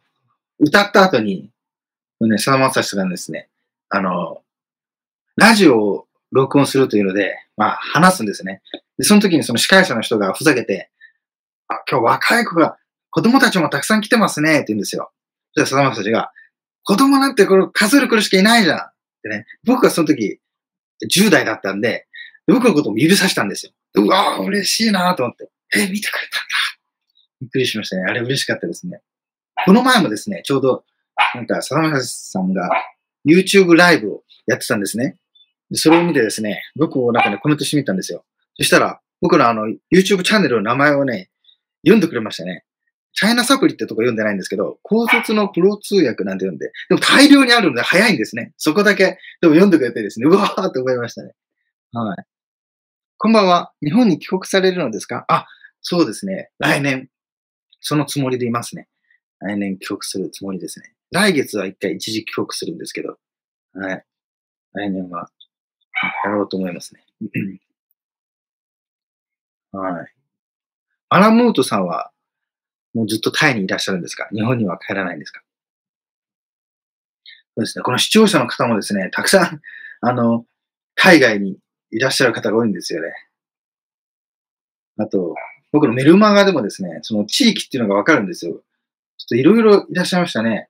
[0.60, 1.50] 歌った後に、
[2.22, 3.50] ね、さだまさしさんがですね、
[3.90, 4.42] あの、
[5.36, 8.62] ラジオを録音するというので、まあ、話すんですね。
[8.98, 10.90] で、その時にその司会者の人がふざけて、
[11.68, 12.78] あ、今日若い子が、
[13.10, 15.12] 子供たちもたくさん来てますね、って言うんですよ。
[15.54, 16.32] そしたらさだまさしが、
[16.84, 18.78] 子供なんてこれ数えるくるしかいないじゃん。
[18.78, 18.92] っ
[19.24, 19.46] てね。
[19.64, 20.40] 僕はその時、
[21.10, 22.08] 10代だったんで、
[22.48, 23.72] 僕のことも許させたんですよ。
[23.96, 25.50] うわぁ、嬉しいなと思って。
[25.76, 26.48] え、見てくれたんだ。
[27.42, 28.04] びっくりしましたね。
[28.08, 29.02] あれ嬉しかったですね。
[29.66, 30.84] この前もですね、ちょうど、
[31.34, 32.70] なんか、さだまさしさんが
[33.26, 35.18] YouTube ライブをやってたんですね。
[35.74, 38.24] それを見てですね、僕もなんかね、コメントしてみたんですよ。
[38.58, 41.30] そしたら、僕のあの、YouTube チャンネルの名前をね、
[41.84, 42.64] 読んでくれましたね。
[43.14, 48.54] チャイナサプリってとこ読んでないんですけど、高卒のプロ通訳なんて読んで、でも大量にあるので早いんですね。
[48.58, 51.32] そこだけ、でも読んでくれてですね、うわーって思いましたね。
[51.94, 52.18] はい。
[53.18, 53.72] こんばんは。
[53.82, 55.24] 日本に帰国されるのですか？
[55.30, 55.48] あ、
[55.82, 56.50] そうですね。
[56.60, 57.10] 来年、
[57.80, 58.90] そのつもりでいますね。
[59.40, 60.94] 来年帰国するつもりですね。
[61.12, 63.18] 来月は一回一時帰国するんですけど、
[63.74, 64.04] はい。
[64.74, 65.30] 来年は、
[66.24, 67.04] やろうと思いますね。
[69.72, 70.08] はい。
[71.10, 72.12] アラムートさんは、
[72.94, 74.28] もうずっとタイにいらっしゃるんですか？
[74.34, 75.42] 日本には帰らないんですか？
[77.56, 77.84] そうですね。
[77.84, 79.62] この視聴者の方もですね、たくさん、
[80.02, 80.46] あの、
[80.96, 81.58] 海外に
[81.92, 83.10] いらっしゃる方が多いんですよね。
[84.98, 85.36] あと、
[85.72, 88.54] 僕のメルマガでもですね、その地域っていうのがわかるんですよ。
[88.54, 88.62] ちょっ
[89.28, 90.70] といろいろいらっしゃいましたね。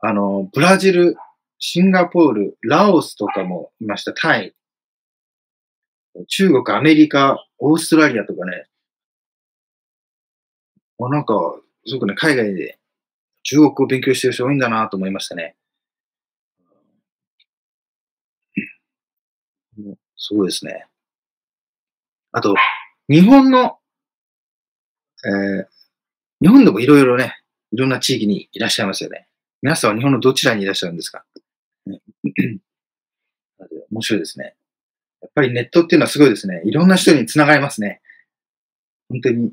[0.00, 1.16] あの、ブラジル、
[1.64, 4.12] シンガポール、ラオスとかもいました。
[4.12, 4.52] タイ、
[6.26, 8.66] 中国、アメリカ、オーストラリアとかね。
[10.98, 11.34] あなんか、
[11.86, 12.80] すごくね、海外で
[13.44, 15.54] 中国を勉強してる人多いんだなと思いましたね。
[19.78, 20.86] うんそうですね。
[22.32, 22.54] あと、
[23.08, 23.78] 日本の、
[25.24, 25.66] えー
[26.42, 27.36] 日本でもいろいろね、
[27.70, 29.28] いろんな地域にいらっしゃいますよね。
[29.62, 31.24] 皆さんは日本のどちらにいらっしゃるんですか？
[33.90, 34.54] 面白いですね。
[35.20, 36.62] やっぱりネットっていうのはすごいですね。
[36.64, 38.00] いろんな人につながりますね。
[39.08, 39.52] 本当に、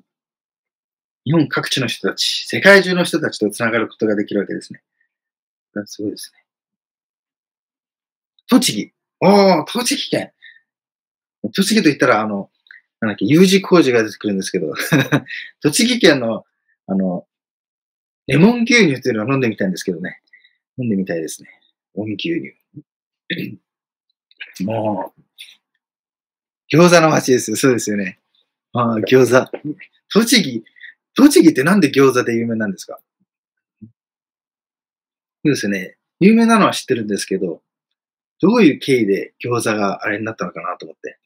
[1.26, 4.82] 日本各地の人たち、世界中の人たちと繋がることができるわけですね。
[5.86, 6.44] すごいですね。
[8.48, 8.94] 栃木。
[9.22, 10.32] おー、栃木県。
[11.54, 12.50] 栃木と言ったら、あの、
[13.00, 14.74] なんだっけ、U 字工事が出てくるんですけど、
[15.62, 16.46] 栃木県の、
[16.88, 17.28] あの、
[18.28, 20.22] レモン牛乳っていうのを飲んでみたいんですけどね。
[20.78, 21.50] 飲んでみたいですね。
[21.96, 22.59] 温牛乳。
[24.64, 27.58] もう、餃子の街ですよ。
[27.58, 28.20] そうですよね。
[28.74, 29.52] ああ、餃子。
[30.12, 30.64] 栃木、
[31.16, 33.00] 栃木ってなんで餃子で有名なんですか？
[33.82, 33.88] そ
[35.46, 35.98] うですね。
[36.20, 37.62] 有名なのは知ってるんですけど、
[38.42, 41.18] どういう経緯で餃子があれになったのかなと思って。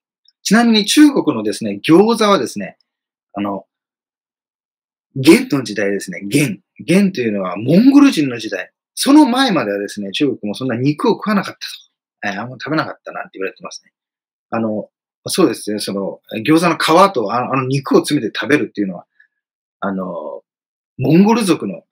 [0.44, 2.78] ちなみに中国のですね、餃子はですね、
[3.34, 3.66] あの、
[5.16, 6.22] 元の時代ですね。
[6.24, 6.60] 元。
[6.80, 8.72] 元というのはモンゴル人の時代。
[8.96, 11.66] その前まではですね、中国もそんな肉を食わなかったと。
[12.24, 13.92] えー、あんま食べなかったなんて言われてますね。
[14.50, 14.90] あの、
[15.28, 19.06] そうですね、その、餃子の皮とあの肉を詰めて食べるっていうのは、
[19.80, 20.44] あの、
[20.98, 21.84] モンゴル族の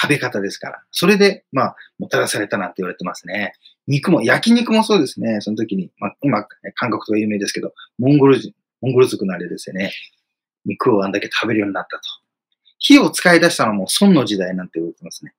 [0.00, 0.82] 食べ方ですから。
[0.90, 3.54] それで、まあ、もたらされたなんて言われてますね。
[3.86, 5.40] 肉も、焼肉もそうですね。
[5.40, 9.92] その時に、まあ、今、韓国とか有名ですけど、モンゴル人、モンゴル族のあれですよね。
[10.64, 12.02] 肉をあんだけ食べるようになったと。
[12.78, 15.34] 火を使い出したのも孫の時代なんて言われてますね。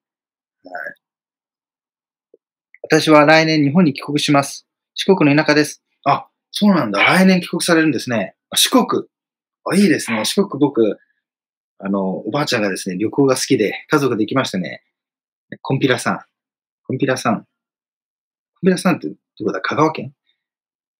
[2.91, 3.01] はい。
[3.01, 4.67] 私は来年日本に帰国します。
[4.95, 5.81] 四国の田舎です。
[6.05, 7.01] あ、そうなんだ。
[7.03, 8.35] 来年帰国されるんですね。
[8.53, 9.03] 四国。
[9.65, 10.25] あ、いいですね。
[10.25, 10.97] 四国僕、
[11.79, 14.83] あの、おばあちゃんがですね、旅行が好きで、家族で行きましたね。
[15.61, 16.19] コンピラさん。
[16.85, 17.35] コンピラさん。
[17.37, 17.41] コ
[18.63, 19.61] ンピラさんってどこだ？
[19.61, 20.13] 香川県？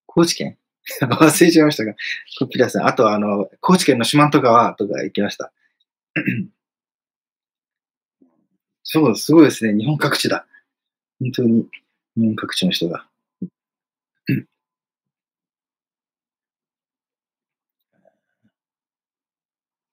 [0.06, 0.58] 高知県？
[1.02, 1.94] 忘れちゃいましたが、
[2.40, 2.88] コンピラさん。
[2.88, 5.52] あとあの、高知県の四万十川とか行きました。
[8.84, 9.78] そう、すごいですね。
[9.78, 10.46] 日本各地だ。
[11.20, 11.68] 本当に、
[12.16, 13.06] 日本各地の人が。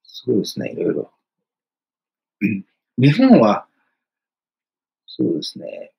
[0.02, 1.10] そうですね、いろいろ。
[2.98, 3.66] 日本は、
[5.06, 5.92] そうですね。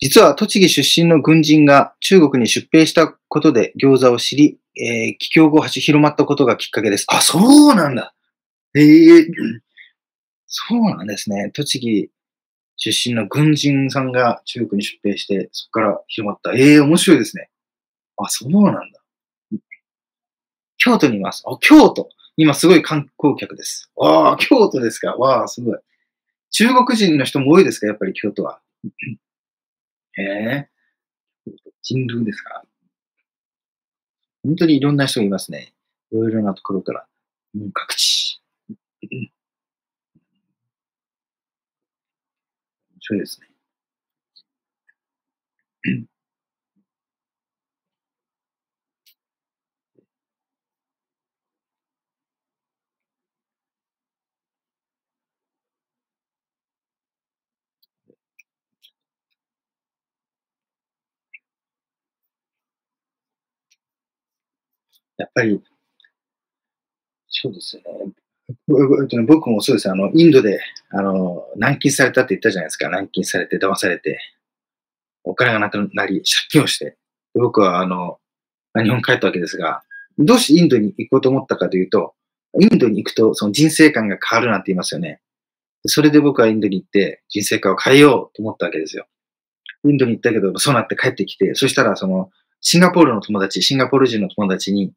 [0.00, 7.06] 実は栃木出身の軍人が中国に出兵したことで餃子を知り、えー、帰郷後広まったことがきっかけです。
[7.08, 7.38] あ、そ
[7.70, 8.12] うなんだ。
[8.74, 9.24] ええー、
[10.46, 11.50] そうなんですね。
[11.54, 12.10] 栃木
[12.84, 16.52] 出身の軍人さんが中国に出兵して、そこから広まった。
[16.52, 17.48] ええー、面白いですね。
[18.16, 18.80] あ、そうなんだ。
[20.78, 21.44] 京都にいます。
[21.46, 22.08] あ、京都。
[22.36, 23.88] 今すごい観光客です。
[24.00, 25.14] ああ、京都ですか。
[25.14, 25.78] わあ、すごい。
[26.50, 27.86] 中国人の人も多いですか？
[27.86, 28.60] やっぱり京都は。
[30.18, 30.68] へ え。
[31.82, 32.64] 人類ですか？
[34.42, 35.72] 本当にいろんな人がいますね。
[36.10, 37.06] いろいろなところから。
[37.54, 38.42] うん、各地。
[42.90, 43.46] 面白いですね。
[65.16, 65.62] やっぱり、
[67.28, 67.82] そうですね。
[69.26, 69.90] 僕もそうです。
[69.90, 70.60] あの、インドで、
[70.90, 72.88] あの、軟禁されたって言ったじゃないですか。
[72.88, 74.18] 軟禁されて、騙されて、
[75.24, 76.96] お金がなくなり、借金をして。
[77.34, 78.18] 僕は、あの、
[78.82, 79.82] 日本帰ったわけですが、
[80.18, 82.14] どうしてインドに行こうと思ったかというと、
[82.60, 85.20] インドに行くと、その人生観が変わるなんて言いますよね。
[85.86, 89.06] それで僕はインドに行って、人生観を変えようと思ったわけですよ。
[89.84, 94.92] インドに行ったけど、そうなって帰ってきて、そしたら、その、シンガポールの友達、シンガポール人の友達に、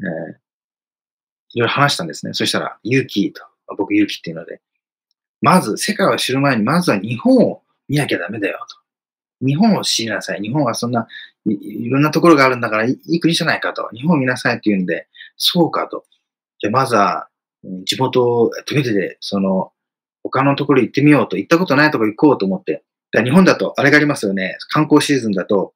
[0.00, 0.36] えー、
[1.54, 2.32] いろいろ話したんですね。
[2.34, 3.42] そしたら、勇気と、
[3.76, 4.60] 僕勇気っていうので、
[5.40, 8.76] まず世界を知る前に、まずは日本を見なきゃダメだよと。
[9.46, 10.40] 日本を知りなさい。
[10.40, 11.06] 日本はそんな
[11.46, 13.88] いいろんなところがあるんだからいい国じゃないかと。
[13.92, 16.04] 日本を見なさいって言うんで、そうかと。
[16.58, 17.28] じゃまずは
[17.84, 19.72] 地元を止めてで、その
[20.22, 21.36] 他のところ行ってみようと。
[21.36, 22.82] 行ったことないところ行こうと思って。
[23.12, 24.56] 日本だとあれがありますよね。
[24.68, 25.72] 観光シーズンだと、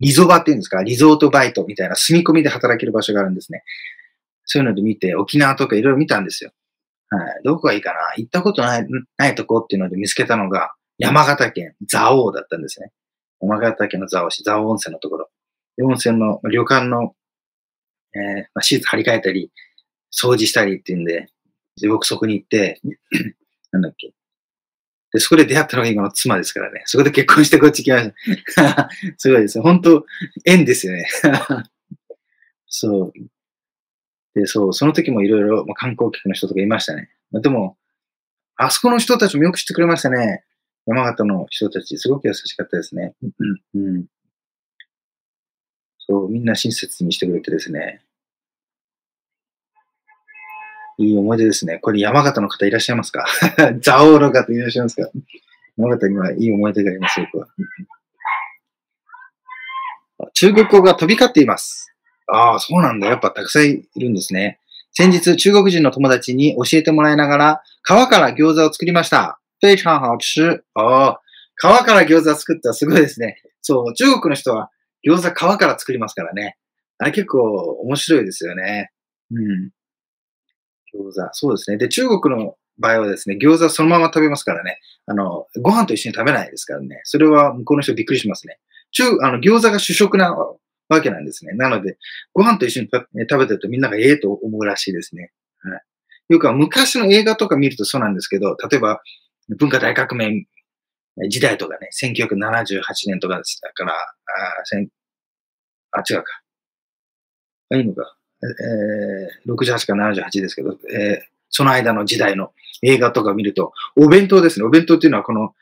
[0.00, 3.62] リゾバっていうんですか、リゾートバイトみたいな住み込みで働ける場所があるんですね。
[4.44, 6.52] そういうので見て、沖縄とかいろいろ見たんですよ。
[7.10, 7.42] はい。
[7.44, 12.90] どこがいいかな行ったことない、ないとこっていうので見つけたのが、山形県蔵王だったんですね。
[13.40, 15.28] 山形県の蔵王市、蔵王温泉のところ。
[15.82, 17.14] 温泉の旅館の、
[18.14, 19.50] えー、まあ、シーツ張り替えたり、
[20.12, 21.28] 掃除したりっていうんで、
[21.80, 22.80] で僕そこに行って、
[23.72, 24.12] なんだっけ、
[25.14, 26.82] で、そこで出会ったのが今の妻ですからね。
[26.86, 28.12] そこで結婚してこっち来まし
[28.56, 28.88] た。
[29.16, 30.04] すごいですね本当、
[30.44, 31.06] 縁ですよね。
[32.66, 33.12] そう。
[34.34, 37.10] で、そう、その時もいろいろ観光客の人とかいましたね。
[37.32, 37.76] でも、
[38.56, 40.44] あそこの人たちもよく知ってくれましたね。
[40.86, 43.14] 山形の人たち、すごく優しかったですね。
[43.74, 44.06] うん、うん。
[45.98, 48.02] そう、みんな親切にしてくれてですね。
[50.98, 51.78] いい思い出ですね。
[51.78, 53.26] これ山形の方いらっしゃいますか？
[53.80, 55.10] ザオーの方いらっしゃいますか？
[55.76, 57.48] 山形にはいい思い出がありますよ、僕は。
[60.34, 61.93] 中国語が飛び交っています。
[62.26, 63.08] ああ、そうなんだ。
[63.08, 64.58] やっぱたくさんいるんですね。
[64.92, 69.40] 先日、中国人の友達に教えてもらいながら、皮から餃子を作りました。
[69.60, 70.62] 非常好吃。
[70.74, 71.20] ああ、
[71.56, 73.42] 皮から餃子作ったらすごいですね。
[73.62, 74.70] そう、中国の人は
[75.06, 76.56] 餃子皮から作りますからね。
[76.98, 77.40] あれ結構
[77.82, 78.90] 面白いですよね。
[79.30, 79.70] うん。
[80.94, 81.76] 餃子、そうですね。
[81.76, 84.78] で、中国の場合はですね、餃子そのまま食べますからね。
[85.06, 87.00] あの、ご飯と一緒に食べないですからね。
[87.04, 88.58] それは向こうの人びっくりしますね。
[88.92, 90.36] 中、あの、餃子が主食な
[90.88, 91.52] わけなんですね。
[91.54, 91.96] なので、
[92.32, 95.32] ご飯と一緒に食べてるとみんながええと思うらしいですね。
[95.62, 95.82] はい。
[96.28, 99.02] よくは昔の映画とか見るとそうなんですけど、例えば、
[99.58, 100.46] 文化大革命
[101.28, 103.96] 時代とかね、1978年とかですから、あ、
[105.92, 106.42] あ違うか。
[107.70, 108.16] あ、いいのか。
[108.42, 114.66] えー、68か78ですけど、えー、その間の時代の映画とか見ると、お弁当ですね。
[114.66, 115.54] お弁当っていうのはこの、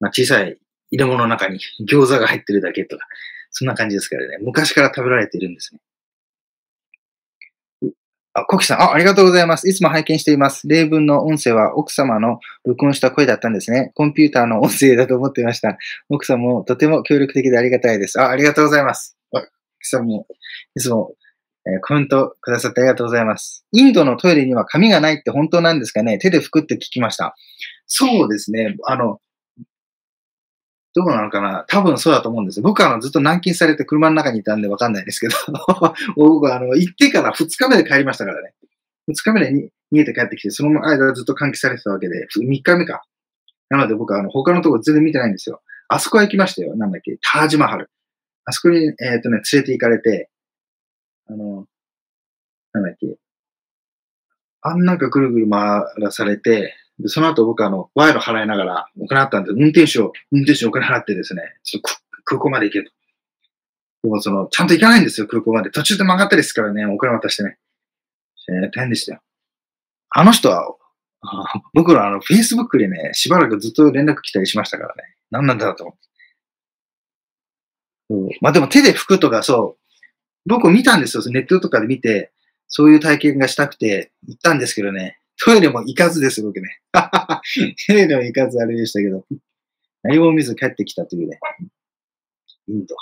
[0.00, 0.58] まあ、小さい
[0.90, 3.06] 入れ物の中に餃子が入ってるだけとか、
[3.56, 4.38] そんな感じですからね。
[4.40, 5.80] 昔から食べられているんですね。
[8.36, 9.68] あ、コキさん、あ、ありがとうございます。
[9.68, 10.66] いつも拝見しています。
[10.66, 13.92] 例文の音声は奥様の録音した声だったんですね。
[13.94, 15.78] コンピューターの音声だと思っていました。
[16.08, 18.20] 奥さんもとても協力的でありがたいです。
[18.20, 19.16] あ、ありがとうございます。
[19.32, 19.46] あ、コ
[19.80, 20.26] キさんも、
[20.74, 21.14] いつも、
[21.64, 23.64] えー、コメントくださってありがとうございます。
[23.70, 26.18] インドのトイレには紙がないって本当なんですかね？
[26.18, 27.36] 手で拭くって聞きました。
[27.86, 28.74] そうですね。
[28.86, 29.20] あの、
[30.94, 31.64] どうなのかな？
[31.68, 32.62] 多分そうだと思うんです。
[32.62, 35.34] 僕はあのずっと軟禁されて車の中にいたんでわかんないですけど、
[36.16, 38.54] 僕はあの行ってから2日目で帰りましたからね。
[39.08, 43.02] 2日目でに逃げて帰ってきて、その間ずっと換気されてたわけで、3日目か。
[43.70, 45.62] なので僕はあの他のところ全然見てないんですよ。
[45.88, 46.76] あそこは行きましたよ。
[46.76, 47.18] なんだっけ？
[47.20, 47.90] タージマハル。
[48.44, 50.30] あそこに、えっ、ー、とね、連れて行かれて、
[51.28, 51.66] あの、
[52.72, 53.16] なんだっけ？
[54.62, 61.90] あんなんかぐるぐる回らされて、で、その後僕あの、賄賂払いながらお金あったんで、運転手を、運転手にお金払ってですね、ちょっと
[62.24, 62.90] 空港まで行けと。
[64.04, 65.70] でもその、ちゃんと行かないんですよ、空港まで。
[65.70, 67.58] 途中で曲がったりですからね、お金渡してね。
[68.48, 69.20] えー、大変でしたよ。
[70.10, 70.76] あの人は、
[71.72, 75.02] 僕のあの、Facebook でね、しばらくずっと連絡来たりしましたからね。
[75.30, 76.00] 何なんだろうと思って。
[78.10, 79.84] うん、まあでも手で拭くとか、そう、
[80.46, 81.22] 僕見たんですよ。
[81.28, 82.30] ネットとかで見て、
[82.68, 85.18] そういう体験がしたくて行ったんですけどね。
[85.42, 86.80] トイレも行かずです、僕ね。
[87.86, 89.24] トイレも行かずあれでしたけど。
[90.02, 91.38] 何も見ず帰ってきたというね。
[92.68, 92.94] インド。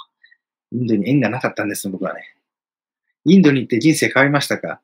[0.72, 2.34] インドに縁がなかったんです、僕はね。
[3.24, 4.80] インドに行って人生変わりましたか？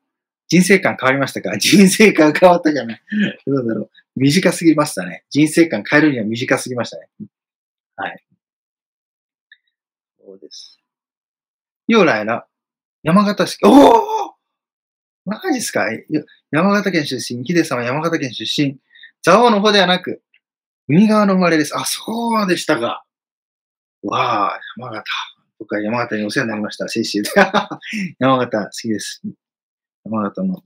[0.47, 1.57] 人生観変わりましたか？
[1.57, 2.99] 人生観変わったかな
[3.45, 5.23] どうだろう短すぎましたね。
[5.29, 7.07] 人生観変えるには短すぎましたね。
[7.95, 8.23] はい。
[10.25, 10.79] そうです。
[11.87, 12.47] 又来了。
[13.03, 14.35] 山形市、おお
[15.29, 15.85] マジですか？
[16.51, 18.77] 山形県出身、ヒデさんは山形県出身。
[19.23, 20.21] 蔵王の方ではなく、
[20.87, 21.77] 海側の生まれです。
[21.77, 23.03] あ、そうでしたか。
[24.03, 25.03] わあ、山形。
[25.59, 26.85] 僕は山形にお世話になりました。
[26.85, 27.29] 青春で。
[28.19, 29.21] 山形好きです。
[30.05, 30.63] 山形の。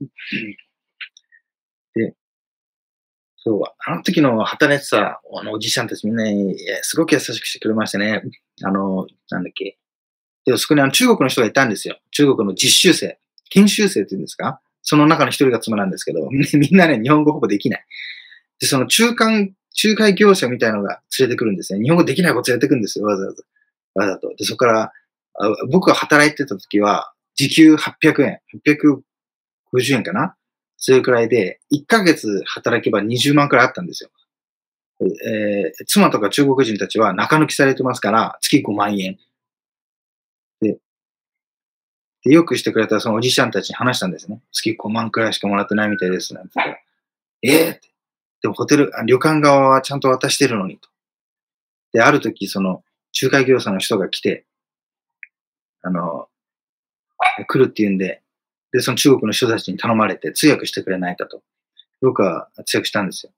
[1.94, 2.14] で、
[3.36, 8.22] そう、あの時の働いてたあのおじさんたちみんなにすごく優しくしてくれましたね。
[8.62, 9.78] あの、なんだっけ。
[10.46, 11.98] で、そこにあの中国の人がいたんですよ。
[12.12, 13.18] 中国の実習生。
[13.54, 14.60] 研修生って言うんですか？
[14.82, 17.84] その中の一人が妻なんですけど、 みんなね、日本語ほぼできない。
[18.60, 21.82] で、その中間、仲介業者みたいなのが連れてくるんですね。
[21.82, 23.42] 日本語できない子連れてくるんですよ、わざわざ。
[23.94, 24.34] わざと。
[24.36, 24.92] で、そこから、
[25.70, 30.36] 僕が働いてた時は、時給800円、850円かな？
[30.76, 34.10] それくらいで、1ヶ月働けば20万くらいあったんですよ。
[35.00, 39.18] えー、妻とか中国人たちは中抜きされてますから、月5万円。
[42.24, 44.40] で、よくしてくれたそのおじちゃんたちに話したんですね。
[44.52, 46.34] 月5万くらいしかもらってないみたいです。
[46.34, 46.78] なんて言ったら、
[47.42, 47.88] ええー、って。
[48.42, 50.88] でもホテル、旅館側はちゃんと渡してるのにと。
[51.92, 52.82] で、ある時、その、
[53.20, 54.44] 仲介業者の人が来て、
[55.82, 56.28] あの、
[57.46, 58.22] 来るって言うんで、
[58.72, 61.42] で、その中国の人たちに頼まれて通訳してくれないかと。
[62.00, 63.32] 僕は通訳したんですよ。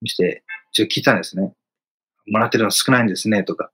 [0.00, 1.52] そして、ちょっと聞いたんですね。
[2.26, 3.70] もらってるの少ないんですね、とか。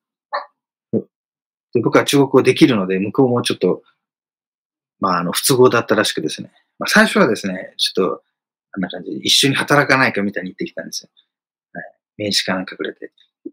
[0.93, 3.83] で僕は中国語できるので、向こうもちょっと、
[5.01, 6.51] まあ、あの、不都合だったらしくですね。
[6.79, 8.23] まあ、最初はですね、ちょっと、
[8.73, 11.11] あんな感じで、一緒に働かないかみたいに言ってきたんですよ。
[11.73, 11.85] はい、
[12.17, 13.13] 名刺かなんかくれて。
[13.47, 13.51] え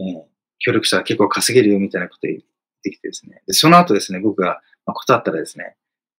[0.00, 0.22] ー、
[0.58, 2.38] 協力したら結構稼げるよみたいなこと言っ
[2.82, 3.42] てきてですね。
[3.46, 5.76] で、その後ですね、僕が、まあ、断ったらですね、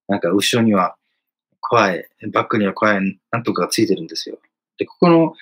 [0.08, 0.96] なんか後ろには
[1.62, 4.40] 怖い、バックには怖い、なんとかがついてるんですよ。
[4.78, 5.34] で、ここの、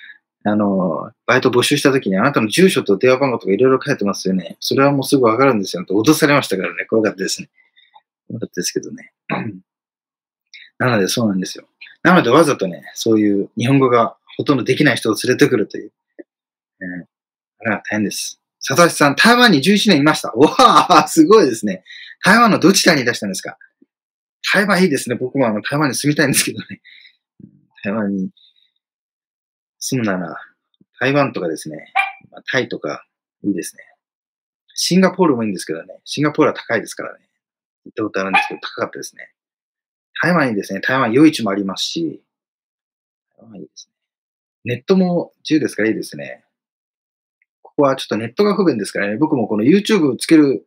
[0.44, 4.56] あの、バイト募集した時にあなたの住所と電話番号とかいろいろ書いてますよね。
[4.60, 5.84] それはもうすぐわかるんですよ。
[5.84, 6.84] と脅されましたからね。
[6.84, 7.48] 怖かったですね。
[8.54, 9.12] ですけどね。
[10.78, 11.66] なのでそうなんですよ。
[12.02, 15.92] なのでわざとね、そういう日本語がほとんどできない人を連れてくるという。
[16.80, 17.06] えー、
[17.60, 18.40] あれは大変です。
[18.66, 20.30] 佐藤さん、台湾に11年いました。
[20.32, 21.84] わあ、すごいですね。
[22.24, 23.56] 台湾のどちらにいらしたんですか？
[24.52, 25.16] 台湾いいですね。
[25.16, 26.80] 僕もあの台湾に住みたいんですけどね。
[27.82, 28.30] 台湾に
[29.78, 30.36] 住むなら、
[31.00, 31.92] 台湾とかですね、
[32.50, 33.04] タイとか
[33.44, 33.82] いいですね。
[34.74, 36.00] シンガポールもいいんですけどね。
[36.04, 37.27] シンガポールは高いですからね。
[37.88, 39.30] 行ったことあるんですけど、高かったですね。
[40.22, 40.80] 台湾いいですね。
[40.80, 42.22] 台湾夜市もありますし、
[43.36, 44.74] 台湾いいですね。
[44.74, 46.44] ネットも自由ですからいいですね。
[47.62, 49.16] ここはちょっとネットが不便ですからね。
[49.16, 50.66] 僕もこの YouTube をつける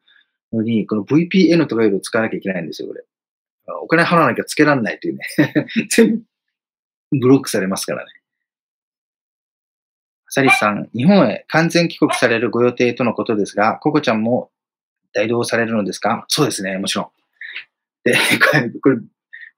[0.53, 3.03] のに、この VPN とかいうのを使わなきゃいけないんですよ、これ。
[3.83, 5.25] お金払わなきゃつけられないというね。
[5.89, 6.17] 全
[7.11, 8.11] 部ブロックされますからね。
[10.29, 14.49] サリスさん、日本へ完全帰国されるご予定とのことですが、ココちゃんも
[15.13, 16.25] 代動されるのですか？
[16.27, 17.07] そうですね、もちろん。
[18.03, 18.13] で、
[18.81, 18.97] これ、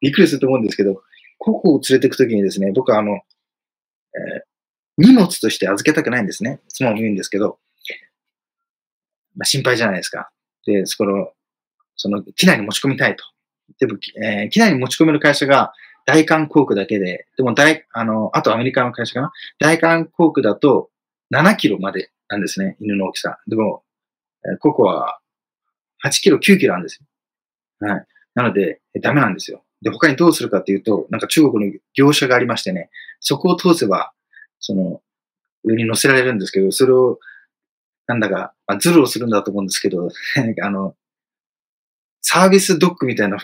[0.02, 1.02] びっくりすると思うんですけど、
[1.38, 3.22] ココを連れていくときにですね、僕はあの、えー、
[4.98, 6.62] 荷物として預けたくないんですね。
[6.70, 7.60] 妻も言うんですけど、
[9.36, 10.30] まあ、心配じゃないですか。
[10.66, 11.32] で、そこの、
[11.96, 13.24] その、機内に持ち込みたいと。
[13.80, 15.74] でも、えー、機内に持ち込める会社が、
[16.06, 19.32] 大韓航空だけで、でも大、あの、あとアメリカの会社かな？
[19.58, 20.92] 大韓航空だと
[21.34, 23.40] 7キロまでなんですね、犬の大きさ。
[23.48, 23.84] でも、
[24.46, 25.20] えここは
[26.06, 27.00] 8キロ、9キロなんです
[27.82, 27.88] よ。
[27.88, 28.06] はい。
[28.36, 29.64] なので、ダメなんですよ。
[29.82, 32.90] で、他にどうするかっていうと、なんか中国の業者がありましてね、
[33.20, 34.14] そこを通せば、
[34.60, 35.02] その、
[35.64, 37.20] 上に乗せられるんですけど、それを、
[38.08, 40.10] なんだか、まあ、ズルをするんだと思うんですけど、
[40.62, 40.96] あの、
[42.22, 43.38] サービスドッグみたいな、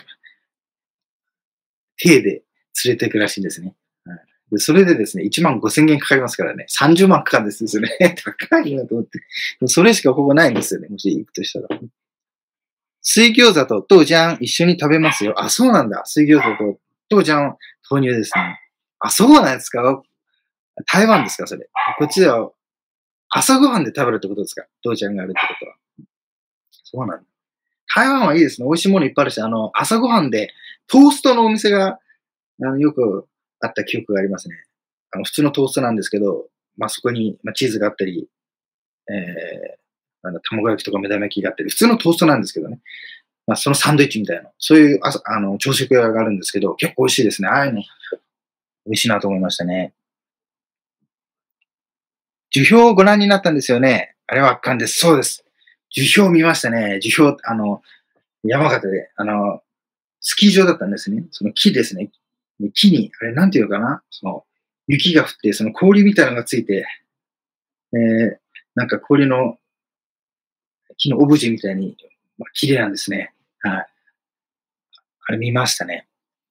[1.96, 2.30] 手で
[2.84, 3.74] 連れていくらしいんですね。
[4.50, 7.90] でそれでですね、1万5千円かかりますからね、30万かかるんですよね。
[8.48, 9.20] 高いなと思って。
[9.66, 11.68] それしかここないんですよね、もし行くとしたら。
[13.02, 15.34] 水餃子と豆浆一緒に食べますよ。
[15.36, 16.02] あ、そうなんだ。
[16.04, 16.78] 水餃子と
[17.10, 17.56] 豆浆
[17.90, 18.60] 豆乳ですね。
[18.98, 20.02] あ、そうなんですか？
[20.86, 21.68] 台湾ですかそれ？
[21.98, 22.50] こっちでは
[23.28, 24.66] 朝ごはんで食べるってことですか？
[24.84, 25.76] 豆浆があるってことは。
[26.70, 27.24] そうなんだ。
[27.94, 28.66] 台湾はいいですね。
[28.66, 30.52] 美味しいものいっぱいあるし、あの、朝ごはんで
[30.86, 31.98] トーストのお店があ
[32.58, 33.26] のよく
[33.60, 34.54] あった記憶がありますね。
[35.12, 36.46] あの普通のトーストなんですけど、
[36.76, 38.28] まあ、そこに、まあ、チーズがあったり、
[39.08, 39.79] えー、
[40.22, 42.80] なんだ、卵焼きとか目玉焼きがあったり、普通のトーストなんですけどね。
[43.46, 47.48] まあ、そのサンドイッチみたいな、そういうああの朝食屋があるんですけど、結構美味しいですね。
[47.48, 47.82] ああいうの、
[48.86, 49.92] 美味しいなと思いましたね。
[52.50, 54.14] 樹氷をご覧になったんですよね。
[54.26, 54.98] あれは圧巻です。
[54.98, 55.44] そうです。
[55.90, 56.98] 樹氷見ましたね。
[57.00, 57.82] 樹氷、あの、
[58.42, 59.62] 山形で、あの、
[60.20, 61.24] スキー場だったんですね。
[61.30, 62.10] その木ですね。
[62.74, 64.02] 木に、あれなんていうかな？
[64.10, 64.44] その、
[64.86, 66.86] 雪が降って、その氷みたいなのがついて、
[67.94, 68.38] えー、
[68.74, 69.56] なんか氷の、
[71.00, 71.96] 木のオブジェみたいに、
[72.38, 73.34] まあ、綺麗なんですね。
[73.62, 73.86] はい。
[75.26, 76.06] あれ見ましたね。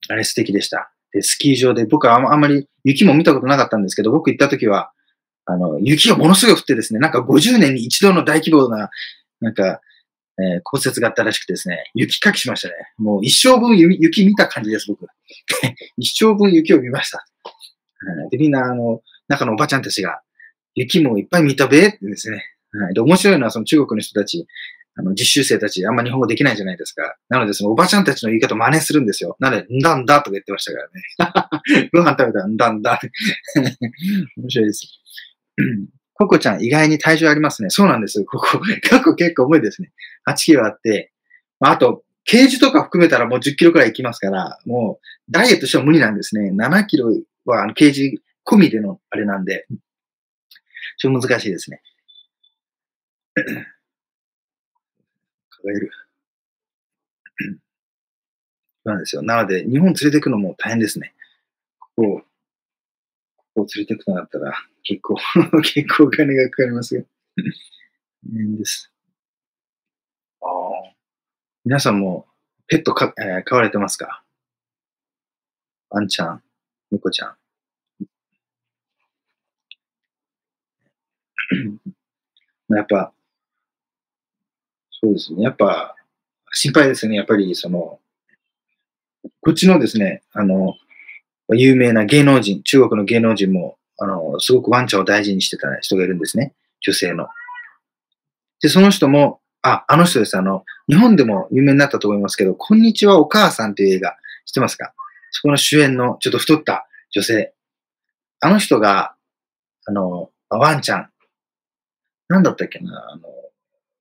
[0.10, 0.92] あれ素敵でした。
[1.14, 4.92] で、スキー場で、僕はあんまり雪も見たことなかったんですけど、僕行った時は、
[5.46, 8.90] あの、雪がものすごい降ってですね、なんか50年に一度の大規模な、
[9.42, 9.82] なんか、
[10.38, 12.74] えー、骨折があったらしくてですね、雪かきしましたね。
[12.98, 15.06] もう一生分雪見た感じです、僕。
[15.98, 17.26] 一生分雪を見ました。
[18.30, 20.22] で、みんな、あの、中のおばちゃんたちが、
[20.76, 22.44] 雪もいっぱい見たべってですね。
[22.72, 24.48] はいで、面白いのはその中国の人たち、
[24.96, 27.16] あの、実習生たち、あんま日本語できないじゃないですか。
[27.30, 29.38] なので、そのおばちゃんたちの言い方真似するんですよ。
[29.40, 31.90] なので、んだんだとか言ってましたからね。
[31.94, 33.00] ご飯食べたらんだんだ。
[34.38, 34.88] 面白いです。
[36.14, 37.70] ココちゃん、意外に体重ありますね。
[37.70, 38.26] そうなんです。
[38.26, 38.60] ここ、
[38.90, 39.92] 過去結構重いですね。
[40.28, 41.14] 8キロあって、
[41.62, 46.52] まあ、あと、ケージとか含めたらもう10キロくらいいきますから、もう、ダイエットしても無理なんですね。
[46.52, 47.08] 7キロ
[47.46, 49.66] は、あの、ケージ込みでのあれなんで、
[50.98, 51.82] ちょっと難しいですね。
[55.50, 55.92] 抱える。
[58.86, 59.22] なんですよ。
[59.22, 61.14] なので、日本連れて行くのも大変ですね。
[61.80, 62.04] ここ、
[63.38, 65.16] ここを連れて行くとなったら、結構
[65.62, 67.06] 結構お金がかかりますよ。
[68.34, 68.92] 変です。
[70.42, 70.96] ああ。
[71.66, 72.28] 皆さんも
[72.68, 74.24] ペットか、えー、飼われてますか？
[75.90, 76.44] ワンちゃん、
[76.92, 77.38] 猫ちゃん。
[82.70, 83.14] やっぱ、
[85.02, 85.44] そうですね。
[85.44, 85.96] やっぱ、
[86.52, 87.16] 心配ですね。
[87.16, 88.00] やっぱり、その、
[89.42, 90.76] こっちのですね、あの、
[91.50, 96.54] 有名な芸能人、中国の芸能人も、あの、すごくワンちゃんを大事にしてた人がいるんですね。
[96.82, 97.28] 女性の。
[98.62, 100.38] で、その人も、あ、あの人です。
[100.38, 104.94] あの、日本でも有名になったと思いますけど、こんにちはお母さんという映画、知ってますか？
[105.32, 107.54] そこの主演のちょっと太った女性。
[108.40, 109.16] あの人が、
[109.86, 111.10] あの、ワンちゃん。
[112.30, 113.24] なんだったっけなあの、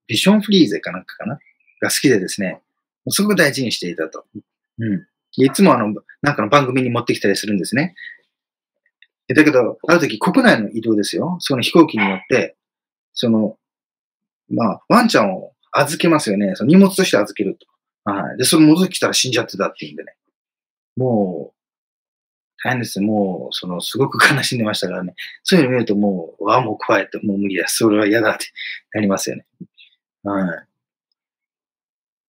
[0.08, 1.38] ビションフリーゼかなんかかな？
[1.80, 2.60] が好きでですね、
[3.08, 4.24] すごく大事にしていたと。
[4.78, 5.06] うん。
[5.36, 7.94] いつもあの、なんかの番組に持ってきたりするんですね。
[9.28, 11.36] だけど、ある時国内の移動ですよ。
[11.40, 12.56] その飛行機に乗って、
[13.12, 13.56] その、
[14.50, 16.54] まあ、ワンちゃんを預けますよね。
[16.54, 17.58] その荷物として預ける
[18.04, 18.10] と。
[18.10, 18.38] はい。
[18.38, 20.16] で、それ戻ってきたら死んじゃってたっていうんでね。
[20.96, 21.54] もう、
[22.64, 25.14] 大変ですもう、その、すごく悲しんでましたからね。
[25.42, 27.68] そういうの見るともう、わあ、もう怖いって、もう無理だ。
[27.68, 28.46] それは嫌だって
[28.94, 29.44] なりますよね。
[30.28, 30.66] はい。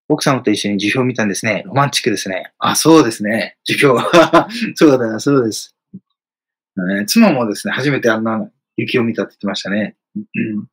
[0.07, 1.63] 奥様と一緒に辞表を見たんですね。
[1.65, 2.51] ロマンチックですね。
[2.57, 3.57] あ、そうですね。
[3.63, 4.03] 辞表。
[4.75, 5.75] そうだ、そうです。
[5.93, 9.97] えー、妻もですね、初めてあんな雪を見たって言ってましたね。
[10.15, 10.69] うん、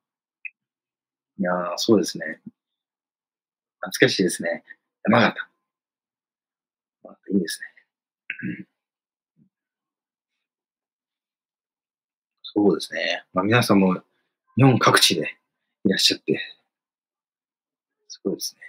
[1.39, 2.41] いやそうですね。
[3.81, 4.65] 懐かしいですね。
[5.05, 5.37] 山形。
[7.33, 7.67] いいですね。
[8.43, 8.67] うん
[12.57, 13.23] そうですね。
[13.35, 14.01] まあ、皆さんも
[14.57, 15.37] 日本各地で
[15.85, 16.41] いらっしゃって、
[18.27, 18.61] すごいですね。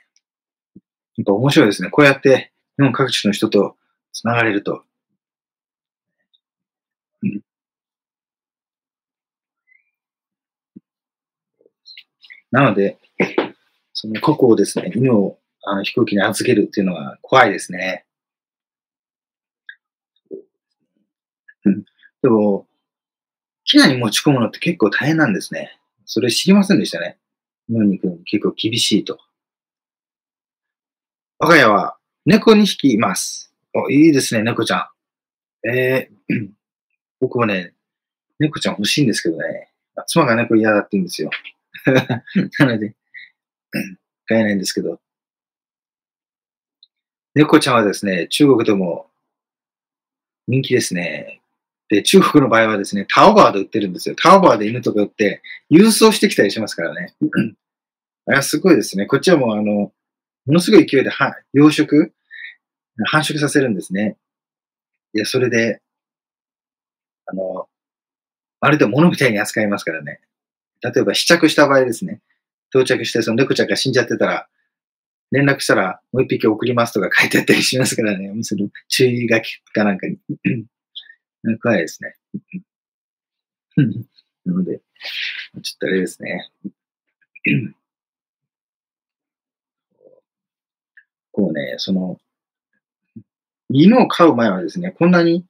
[1.17, 1.89] やっぱ面白いですね。
[1.89, 3.75] こうやって日本各地の人と
[4.13, 4.83] 繋がれると。
[12.51, 12.97] なので、
[13.93, 18.05] その個々をですね、犬をあの飛行機に預けるっていうのは怖いですね。
[22.21, 22.67] でも、
[23.65, 25.77] 機内に持ち込むのって結構大変なんですね。
[26.05, 27.17] それ知りませんでしたね。
[27.67, 29.19] 日本に行くの結構厳しいと。
[31.39, 33.53] 我が家は猫2匹います。
[33.75, 34.89] お、いいですね、猫ちゃ
[35.63, 35.69] ん。
[35.69, 36.49] えー、
[37.21, 37.73] 僕もね、
[38.39, 39.71] 猫ちゃん欲しいんですけどね。
[40.07, 41.29] 妻が猫嫌だって言うんですよ。
[42.57, 42.95] なので、
[44.25, 44.99] 飼えないんですけど。
[47.35, 49.07] 猫ちゃんはですね、中国でも
[50.47, 51.41] 人気ですね。
[51.89, 54.15] で、中国の場合はですね、タオバーで売ってるんですよ。
[54.15, 57.13] タオバーで犬とか売って、郵送してきたりしますからね。
[58.25, 59.05] あれはすごいですね。
[59.05, 59.93] こっちはもう、あの、
[60.47, 62.11] ものすごい勢いでは養殖、
[63.05, 64.17] 繁殖させるんですね。
[65.13, 65.81] いや、それで、
[67.25, 67.67] あの、
[68.61, 70.21] まるで物みたいに扱いますからね。
[70.81, 72.21] 例えば試着した場合ですね。
[72.69, 74.47] 到着して、その猫ちゃんが死んじゃってたら、
[75.31, 78.31] 連絡したらもう一匹送りますとか書いてあったりしますからね。
[78.43, 80.17] その注意書きかなんかに。
[81.61, 82.15] 怖いですね。
[84.45, 86.49] なので、ちょっとあれですね。
[91.37, 92.17] こうね、その、
[93.69, 95.45] 犬を飼う前はですね、こんなに、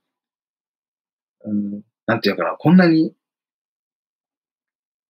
[1.45, 3.15] うん、なんていうかな、こんなに、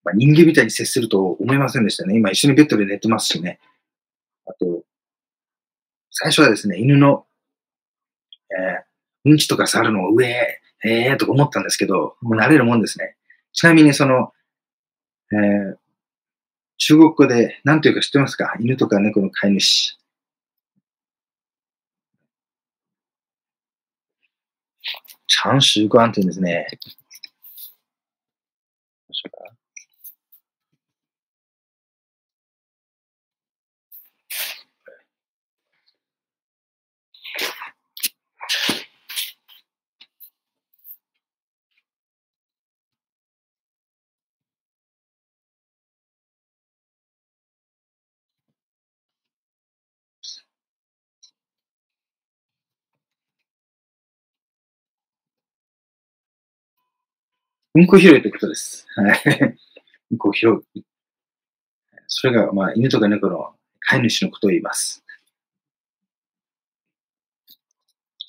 [0.03, 2.15] まあ、人間みたいに接すると思いませんでしたね。
[2.15, 3.59] 今一緒にベッドで寝てますしね。
[4.45, 4.83] あと、
[6.11, 7.25] 最初はですね、犬の、
[8.51, 13.17] えー、うんちとか触るのを上へ、ええー、とか思ったんですけど、もう慣れるもんですね。
[13.51, 14.31] ちなみにその、
[15.31, 15.77] えー、
[16.77, 18.53] 中国語で何ていうか知ってますか？
[18.59, 19.97] 犬とか猫の飼い主。
[25.27, 26.67] 長習慣って言うんですね。
[57.77, 57.87] うん。
[57.87, 58.87] こ拾いってことです。
[58.95, 59.57] はい。
[60.11, 60.17] うん。
[60.17, 60.63] こ拾う。
[62.07, 65.03] それが、まあ、犬とか猫の飼い主のことを言います。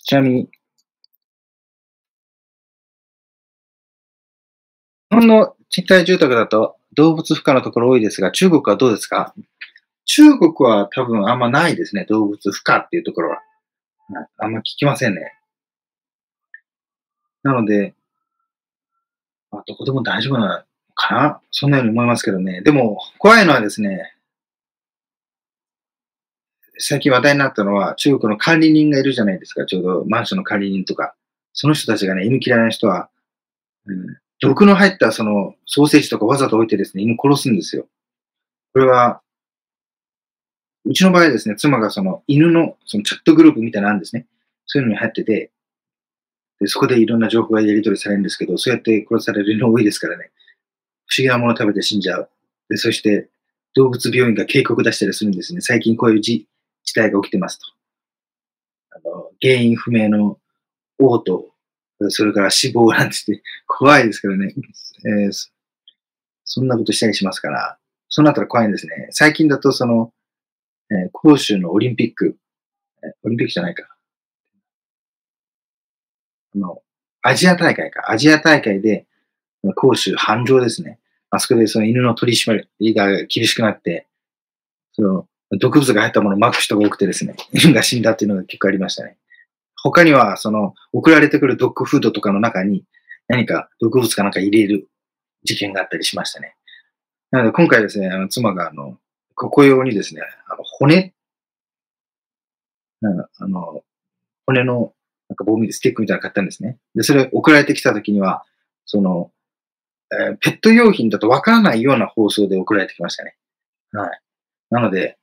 [0.04, 0.50] ちなみに、
[5.10, 9.34] 日本の賃貸住宅だと動物不可のところ多いですが、中国はどうですか
[10.04, 11.38] 中国は多分あん。
[11.38, 12.04] まないですね。
[12.08, 13.42] 動物不可っていうところは。
[14.38, 14.52] あん。
[14.52, 15.14] ま聞きません。
[15.14, 15.38] ね。
[17.42, 17.94] なので、
[19.50, 20.62] まあ、どこでも大丈夫なの
[20.94, 21.40] かな？
[21.50, 22.60] そんなように思いますけどね。
[22.62, 24.14] でも、怖いのはですね、
[26.78, 29.66] 最近話題になったのは、中国の管理人がいるじゃないですか。
[29.66, 31.14] ちょうどマンションの管理人とか。
[31.52, 33.08] その人たちがね、犬嫌いな人は、
[33.86, 37.86] うん、毒の入ったそのソーセージとかわざと置いてですね、犬殺すんですよ。
[38.72, 39.20] これは、
[40.84, 44.26] うちの場合ですね、妻がその犬のそのチャットグループみたいなのあるんですね。
[44.66, 45.50] そういうのに入ってて、
[46.60, 50.30] で、そこでいろんな情報がやり取りされるんですけど、そうやって殺されるの多いですからね。
[51.06, 52.30] 不思議なもの食べて死んじゃう。
[52.68, 53.28] で、そして
[53.74, 55.60] 動物病院が警告出したりするんですね。
[55.60, 56.46] 最近こういう事
[56.94, 57.66] 態が起きてますと。
[58.90, 60.38] あの原因不明の
[61.00, 61.52] 嘔吐、
[62.10, 64.54] それから死亡なんて言って怖いですからね。
[65.06, 65.32] えー、
[66.44, 67.78] そんなことしたりしますから、
[68.08, 69.08] そうなったら怖いんですね。
[69.10, 70.12] 最近だとその、
[70.90, 72.36] えー、杭州のオリンピック、
[73.22, 73.97] オリンピックじゃないか。
[76.58, 76.82] の、
[77.22, 79.06] アジア大会か、アジア大会で、
[79.74, 80.98] 杭州繁盛ですね。
[81.30, 84.06] あそこでその犬の取り締まりが厳しくなって、
[84.92, 85.26] その、
[85.58, 89.16] 毒物が入ったものをまく人が多くてですね、 犬が死んだっていうのが結構ありましたね。
[89.82, 92.84] 他には、その、送られてくるドッグフードとかの中に
[93.28, 94.88] 何か毒物かなんか入れる
[95.44, 96.56] 事件があったりしましたね。
[97.30, 98.98] なので今回ですね、あの妻があの、
[99.34, 101.14] ここ用にですね、あの骨、
[103.38, 103.84] あの、
[104.46, 104.92] 骨の
[105.28, 106.78] なんか棒みでスティックみたいなの買ったんですね。
[106.94, 108.44] で、それ送られてきた時には、
[108.86, 109.30] その、
[110.10, 113.36] えー、ペット用品だとわからないような放送で送られてきましたね。
[113.92, 114.20] はい。
[114.70, 115.18] なので、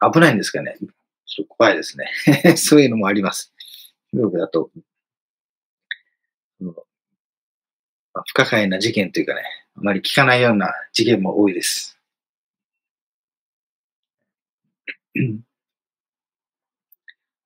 [0.00, 0.76] 危ないんですかね。
[1.26, 2.10] ちょっと怖いですね。
[2.56, 3.52] そういうのもあります。
[4.12, 4.70] 中国だと、
[8.24, 9.42] 不可解な事件というかね、
[9.76, 11.98] あまり聞かないような事件も多いです。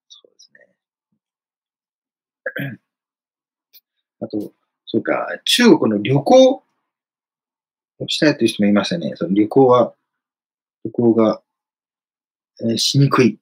[0.08, 0.60] そうですね。
[4.20, 4.52] あと、
[4.86, 6.62] そうか、中国の旅行を
[8.06, 9.12] したいという人もいましたね。
[9.16, 9.94] その旅行は、
[10.84, 11.42] 旅行が、
[12.62, 13.38] えー、しにくい。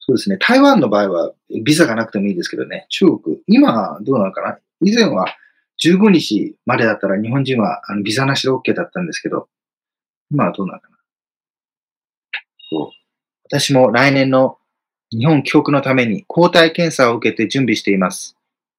[0.00, 0.36] そうですね。
[0.38, 1.32] 台湾の場合は
[1.64, 2.86] ビザがなくてもいいですけどね。
[2.90, 4.58] 中国、今どうなのかな？
[4.82, 5.34] 以前は
[5.82, 9.48] 15日までだったら日本人はあのビザなしで OK だったんですけど、
[10.30, 10.96] 今はどうなのかな？
[12.70, 12.90] そう
[13.44, 14.58] 私も来年の
[15.10, 18.36] 日本帰国のために抗体検査を受けて準備しています。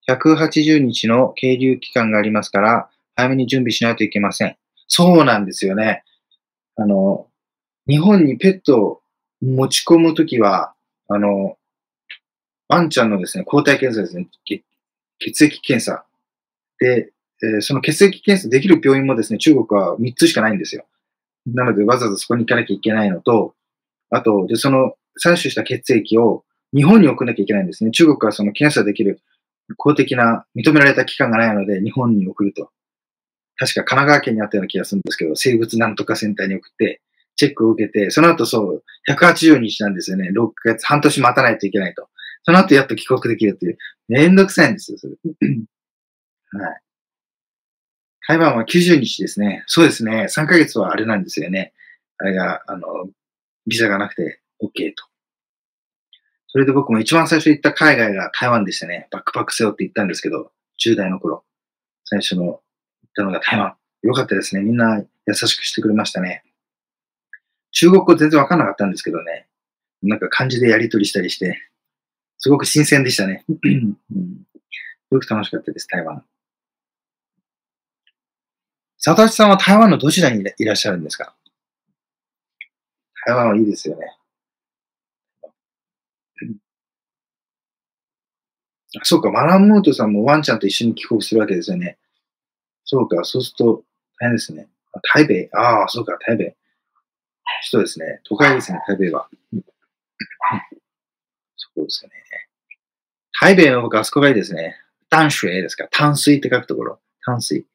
[0.10, 4.58] 180日の経留期間がありますから、早めに準備しないといけません。
[4.88, 6.04] そうなんですよね。
[6.76, 7.28] あの、
[7.88, 9.02] 日本にペットを
[9.42, 10.74] 持ち込むときは、
[11.08, 11.58] あの、
[12.68, 14.28] ワンちゃんのですね、抗体検査ですね、
[15.20, 16.06] 血液検査
[16.80, 17.12] で、
[17.44, 20.86] えー、その血液検査できる病院もですね、中国は3つしかないんですよ。
[21.48, 23.54] なので、わざわざそこに行かなきゃいけないのと、
[24.10, 26.44] あと、で、その採取した血液を
[26.76, 27.92] 日本に送らなきゃいけないんですね。
[27.92, 29.22] 中国はその検査できる
[29.78, 32.70] 公的な認められた機関がないので、日本に送ると。
[33.58, 37.02] 確か神奈川県にあったような気がするんですけど、生物なんとかセンターに送って、
[37.38, 40.30] チェックを受けて、その後そう、180日なんですよね。
[40.30, 42.10] 6ヶ月、半年待たないといけないと。
[42.44, 43.78] その後やっと帰国できるっていう。
[44.08, 45.14] めんどくさいんですよ、それ。
[46.52, 46.82] はい。
[48.28, 49.64] 台湾は90日ですね。
[49.68, 50.28] そうですね。
[50.30, 51.74] 3ヶ月はあれなんですよね。
[52.18, 53.10] あれが、あの、
[53.68, 55.06] ビザがなくて OK と。
[56.48, 59.08] それで僕も一番最初行った海外が台湾でしたね。
[59.12, 60.52] バックパック背負って行ったんですけど、
[60.84, 61.44] 10代の頃。
[62.06, 62.62] 最初の行っ
[63.16, 63.76] たのが台湾。
[64.04, 64.62] よかったですね。
[64.62, 66.44] みんな優しくしてくれましたね。
[67.72, 69.48] 中国語全然わかんなかったんですけどね。
[70.02, 71.60] なんか漢字でやりとりしたりして、
[72.38, 73.44] すごく新鮮でしたね。
[73.48, 73.54] す
[75.12, 76.24] ごく楽しかったです、台湾。
[79.04, 81.36] 佐々木さんは台湾のどちらにいらっしゃるんですか？
[83.26, 84.15] 台湾はいいですよね。
[89.04, 91.98] そうか、マランモートさんもワンちゃんと一緒に帰国するわけですよね。
[92.86, 93.84] そうか、そうすると
[94.20, 94.68] 大変ですね。
[95.14, 96.56] 台北、ああ、そうか、台北。
[97.64, 98.22] そうですね。
[98.24, 99.30] 都会ですね、台北は。
[101.58, 102.12] そうですね。
[103.42, 104.78] 台北の僕、あそこがいいですね。
[105.10, 107.00] 淡水ですか淡水って書くところ。
[107.26, 107.66] 淡水。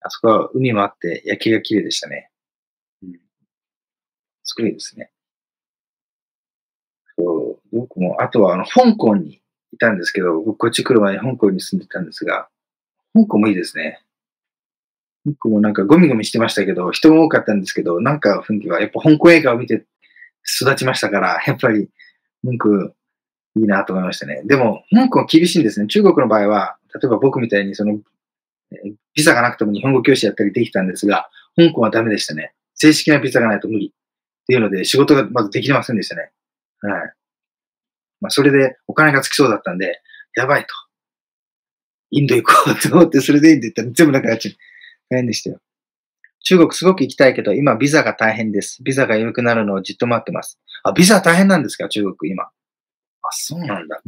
[0.00, 2.30] あそこは海もあって、夜景が綺麗でしたね。
[3.02, 3.12] うん。
[4.42, 5.10] すごいですね。
[7.16, 9.40] そう、僕も、あとは、あの、香港に
[9.72, 12.48] いたんですけど、こっち来る前に香港に住んでたんですが、
[13.14, 14.02] 香港もいいですね。
[15.24, 19.84] 香港もなんかゴミゴミしてましたけど、人も多かったんですけど、なんか雰囲気は、やっぱ香港映画を見て
[20.60, 21.88] 育ちましたから、やっぱり、
[22.42, 22.94] 文句
[23.56, 24.42] いいなと思いましたね。
[24.44, 25.86] でも、香港厳しいんですね。
[25.88, 27.98] 中国の場合は、例えば僕みたいにその
[29.14, 32.52] ビザがなくても日本語教師やったりできたんですが、香港はダメでしたね。
[32.74, 33.88] 正式なビザがないと無理。
[33.88, 36.30] っていうので、仕事がまずできませんでしたね。
[36.80, 37.12] はい。
[38.26, 40.00] まあ、それでお金がつきそうだったんで、
[40.34, 40.68] やばいと。
[42.10, 44.54] インド行こうと思って、それでいいんで言ったら全部なくなっちゃう。
[45.08, 45.60] 大変でしたよ。
[46.40, 48.82] 中国すごく行きたいけど、今ビザが大変です。
[48.82, 50.58] ビザが良くなるのをじっと待ってます。
[50.82, 51.88] あ、ビザ大変なんですか？
[51.88, 52.42] 中国今。
[52.44, 52.50] あ、
[53.30, 54.02] そうなんだ。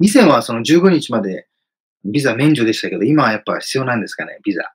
[0.00, 1.48] 以前はその15日まで
[2.04, 4.72] ビザ免除でしたけど、今はやっぱ必要なんですかね、ビザ。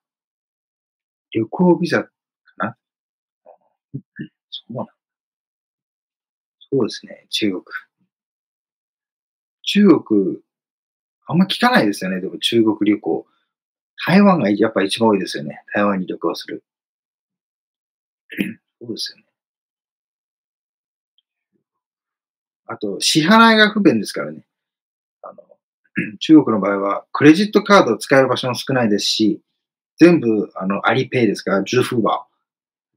[1.31, 2.09] 旅行ビザか
[2.57, 2.77] な？
[4.49, 4.85] そうなん
[6.69, 7.63] そうですね、中国。
[9.67, 10.39] 中国、
[11.27, 13.27] あんま聞かないですよね、でも中国旅行。
[14.07, 15.61] 台湾がやっぱ一番多いですよね。
[15.73, 16.63] 台湾に旅行する。
[18.79, 19.25] そうですよね。
[22.65, 24.45] あと、支払いが不便ですからね。
[25.21, 25.43] あの
[26.19, 29.41] 中国の場合は、クレジットカードを使える場所も少ないですし、
[29.97, 32.25] 全部、あの、アリペイですから、ジュフーバ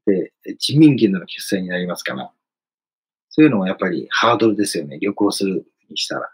[0.07, 2.31] ーで、人民元の決済になりますから、
[3.31, 4.99] そういうのはやっぱりハードルですよね。
[5.01, 6.31] 旅行するにしたら。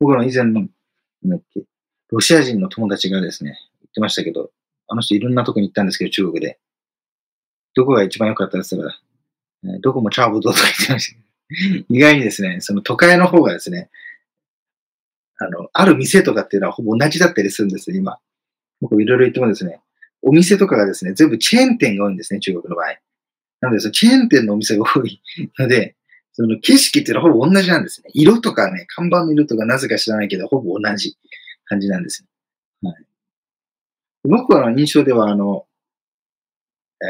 [0.00, 0.68] 僕の以前の、なん
[1.30, 1.62] だっけ、
[2.08, 4.50] ロシア人の友達がですね、言ってましたけど、
[4.88, 6.58] あの人いろんなとこに行ったんですけど、中国で。
[7.74, 8.82] どこが一番良かったですか
[9.80, 11.20] どこもチャーブドとか言ってました、
[11.94, 13.90] 意外にですね、その都会の方がですね、
[15.38, 18.18] あの、ある店とかっていうのはほぼ同じだったりするんですよ、今。
[18.80, 19.80] 僕いろいろ言ってもですね、
[20.22, 22.98] お店とかがですね、全部チェーン店が多いんですね、中国の場合。
[23.60, 25.20] なので、チェーン店のお店が多い
[25.58, 25.96] ので、
[26.32, 28.10] その景色っていうのはほぼ同じなんですね。
[28.14, 31.16] 色とかね、看板の色とかなぜか知らないけど、ほぼ同じ
[31.64, 32.22] 感じなんです
[32.82, 32.88] ね。
[32.88, 33.04] はい、
[34.24, 35.66] 僕は印象では、あの、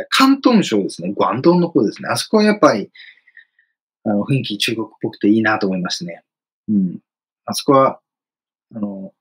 [0.08, 2.08] 関東省ですね、广東の方ですね。
[2.08, 2.90] あそこはやっぱり、
[4.04, 6.22] あの、雰囲気中国っぽくていいなと思いますね。
[6.68, 6.98] うん。
[7.44, 8.00] あそこは、
[8.74, 9.12] あの、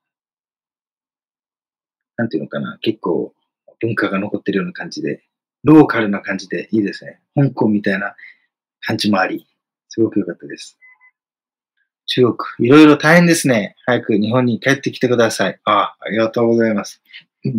[2.17, 3.33] なんていうのかな、結構
[3.79, 5.23] 文化が残ってるような感じで、
[5.63, 7.19] ローカルな感じでいいですね。
[7.35, 8.15] 香港みたいな
[8.81, 9.47] 感じもあり、
[9.89, 10.77] すごく良かったです。
[12.05, 13.75] 中国、いろいろ大変ですね。
[13.85, 15.59] 早く日本に帰ってきてください。
[15.63, 17.01] ああ、ありがとうございます。
[17.43, 17.53] 日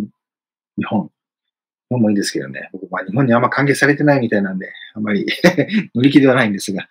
[0.85, 1.09] 本。
[1.89, 2.69] 日本もいいですけどね。
[2.73, 5.25] 僕、まあ、日本にあんま歓迎されてないみたいなんで、あんまり
[5.95, 6.89] 乗り気ではないんですが。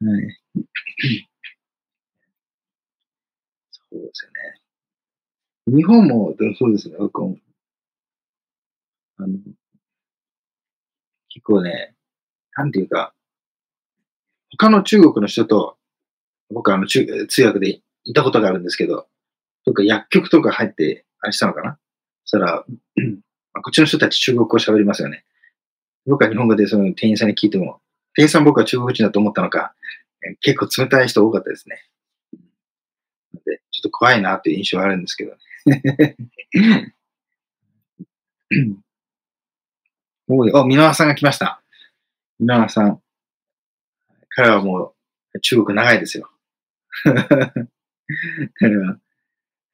[0.00, 0.40] はい、
[3.70, 4.60] そうですよね。
[5.76, 6.96] 日本もそうですね。
[6.98, 7.26] 僕あ
[9.26, 9.38] の
[11.42, 11.96] 結構ね、
[12.56, 13.12] なんていうか、
[14.52, 15.76] 他の中国の人と、
[16.50, 19.08] 僕はあの中通訳でいたことがあるんですけど、
[19.64, 21.78] とか薬局とか入って、あれしたのかな？
[22.24, 25.24] そしたら、こっちの人たち中国語喋りますよね。
[26.06, 27.80] 僕は日本語でその店員さんに聞いても、
[28.14, 29.74] 店員さん僕は中国人だと思ったのか、
[30.42, 31.82] 結構冷たい人多かったですね。
[33.44, 35.34] でちょっと怖いなっていう印象はあるんですけど
[35.66, 36.16] ね。
[40.28, 41.60] おい、お、皆さんが来ました。
[42.38, 43.02] 皆川さん。
[44.30, 44.94] 彼はも
[45.34, 46.30] う中国長いですよ。
[48.54, 49.00] 彼は、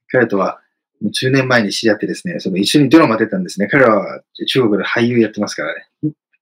[0.09, 0.62] 彼とは
[1.03, 3.66] 10年前に知り合ってですね、その一緒にドラマ出たんですね。
[3.68, 5.86] 彼は中国で俳優やってますからね。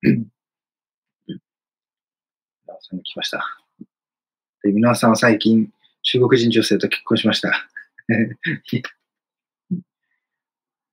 [0.03, 1.41] 皆
[2.67, 3.45] 川さんが来ました。
[4.63, 5.69] で、皆川さんは最近
[6.03, 7.69] 中国人女性と結婚しました。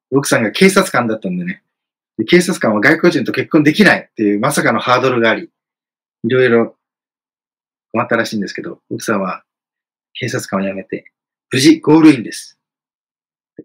[0.09, 1.63] 奥さんが警察官だったんでね。
[2.17, 5.49] で警察官は外国人と結婚できないっていうまさかのハードルがあり、
[6.25, 6.75] いろいろ
[7.91, 9.43] 困ったらしいんですけど、奥さんは
[10.13, 11.11] 警察官を辞めて、
[11.51, 12.59] 無事ゴールインです。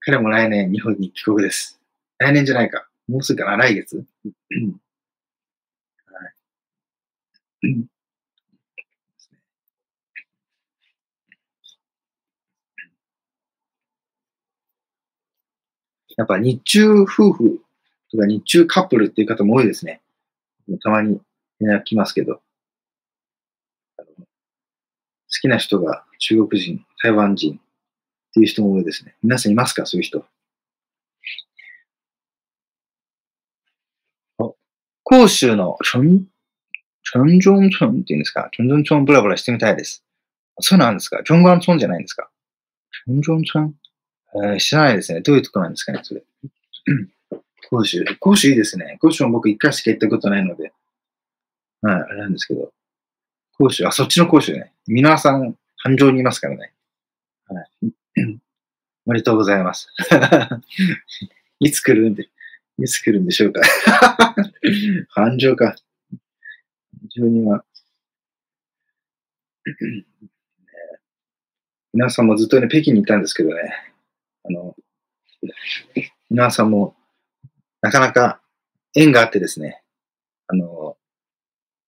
[0.01, 1.81] 彼も来年日本に帰国です。
[2.19, 2.89] 来年じゃないか。
[3.09, 4.05] もうすぐかな来月。
[16.17, 17.63] やっぱ日中夫婦
[18.11, 20.01] とか日中カップルっていう方も多いですね。
[20.83, 21.21] たまに
[21.61, 22.41] 連絡来ますけど。
[25.31, 27.59] 好きな人が中国人、台湾人っ
[28.33, 29.15] ていう人も多いですね。
[29.23, 29.85] 皆さんいますか？
[29.85, 30.25] そういう人。
[35.05, 36.27] 広州のチョン、
[37.03, 38.49] チョンジョンチョンっていうんですか？
[38.53, 40.03] チョンジョンチョンブラブラしてみたいです。
[40.61, 41.23] そうなんですか？
[41.23, 42.31] チョンガンチョンじゃないんですか？
[43.07, 43.75] チョンジョンチョン？
[44.45, 45.21] えー、知らないですね。
[45.21, 46.23] どういうとこなんですかね、それ？
[47.71, 48.05] 甲州。
[48.19, 48.99] 甲州いいですね。
[49.01, 50.73] 甲州も僕一回しか行ったことないので。
[51.83, 52.73] はい、あれなんですけど。
[53.59, 54.73] 甲州、あ、そっちの甲州ね。
[54.87, 56.73] 皆さん、繁盛にいますからね。
[57.47, 57.69] はい。
[59.07, 59.89] おめでとうございます。
[61.61, 62.29] いつ来るんで、
[62.79, 63.63] いつ来るんでしょうか。
[65.11, 65.77] 繁盛か。
[67.01, 67.65] 繁盛には。
[71.93, 73.95] 皆さんもずっとね、北京にいたんですけどね。
[74.45, 74.77] あの、
[76.31, 76.95] 皆さんも、
[77.81, 78.41] なかなか
[78.95, 79.83] 縁があってですね、
[80.49, 80.97] あの、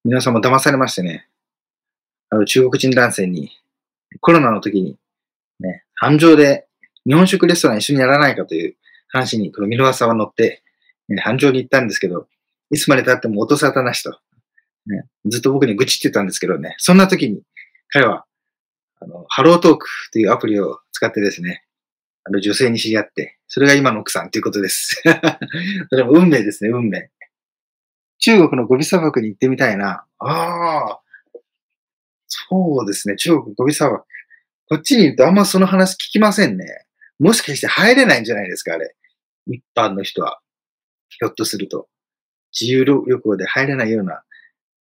[0.03, 1.27] 皆さんも騙されましてね、
[2.29, 3.51] あの中国人男性に、
[4.19, 4.97] コロナの時に、
[5.59, 6.67] ね、繁盛で
[7.05, 8.75] 日本食レストラン一緒にやらないかという
[9.09, 10.63] 話に、この箕輪さんは乗って、
[11.09, 12.27] ね、繁盛に行ったんですけど、
[12.71, 14.11] いつまで経っても音沙汰なしと、
[14.85, 17.41] ね、ずっと僕に愚痴ってたんですけどね、そんな時に
[17.89, 18.25] 彼は、
[19.01, 21.63] あの、ハロートークというアプリを使ってですね、
[22.23, 25.01] あの女性に知り合って、それが今の奥さんということです。
[25.89, 27.09] それも運命ですね、運命。
[28.19, 30.05] 中国のゴビ砂漠に行ってみたいな。
[30.19, 30.99] ああ、
[32.27, 34.05] そうですね、中国ゴビ砂漠。
[34.67, 36.85] こっちにいるとあんまその話聞きませんね。
[37.19, 38.95] もしかして入れないんじゃないですか、あれ。
[39.47, 40.39] 一般の人は。
[41.09, 41.89] ひょっとすると。
[42.57, 44.23] 自由旅行で入れないような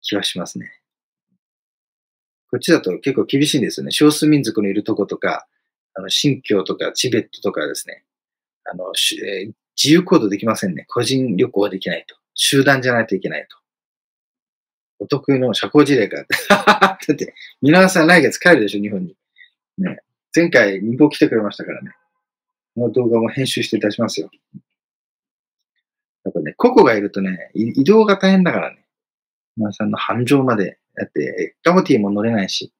[0.02, 0.80] 気はしますね。
[2.52, 3.92] こっちだと結構厳しいんですよね。
[3.92, 5.48] 少数民族のいるとことか、
[6.00, 8.04] あの、新疆とかチベットとかですね、
[8.64, 10.86] あの、えー、自由行動できませんね。
[10.88, 12.16] 個人旅行はできないと。
[12.36, 13.58] 集団じゃないといけないと。
[15.00, 16.26] お得意の社交辞令か。
[16.50, 19.16] だって、皆さん来月帰るでしょ、日本に。
[19.78, 20.00] ね。
[20.34, 21.91] 前回、日本来てくれましたからね。
[22.76, 24.30] この動画も編集して出しますよ。
[26.24, 28.86] やっぱね、ココがいるとね、移動が大変だからね。
[29.58, 30.80] 皆さんの繁盛まで。
[30.95, 32.72] だって、ガモティも乗れないし。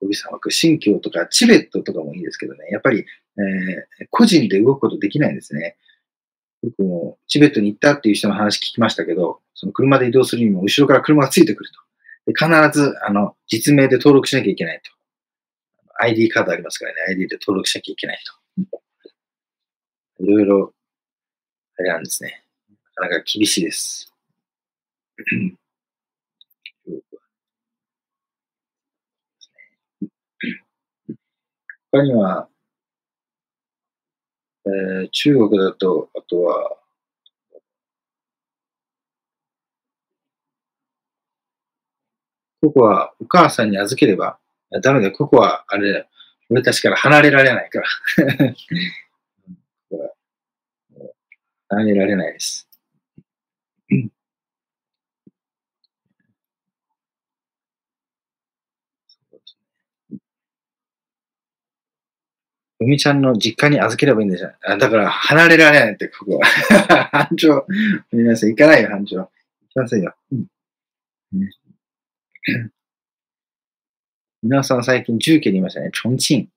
[0.00, 5.76] 小木さんは新疆とかチベットとかもいいですけどね、やっぱり、えー、個人で動くことできないんですね。
[6.62, 11.80] 僕もチベットに行ったっていう人の話聞きましたけど、その車で移動するにも後ろから車がついてくると。
[12.24, 14.92] で必ず、あの、実名で登録しなきゃいけないと。
[16.04, 18.18] ID カードありますからね、ID で登録しなきゃいけない
[18.68, 18.82] と。
[20.20, 20.74] いろいろ、
[21.78, 22.44] あれなんですね。
[22.96, 24.12] なかなか厳しいです。
[31.92, 32.48] 他には、
[34.64, 36.78] えー、中国だと、あとは、
[42.62, 44.38] ここはお母さんに預ければ、
[44.82, 46.08] ダメだよ、ここは、あれ、
[46.48, 47.86] 俺たちから離れられないから。
[51.68, 52.71] 離れられないです。
[62.82, 64.50] おみちゃんの実家に預ければいいんでしょ。
[64.62, 66.46] あだから、離れられないって、ここは。
[67.12, 67.66] 班長、
[68.12, 69.16] 皆さん行かないよ、繁盛。
[69.16, 69.28] 行
[69.70, 70.14] きませんよ。
[70.32, 70.46] うん、
[74.42, 75.90] 皆さん最近重慶にいましたね。
[75.92, 76.48] チョンチン。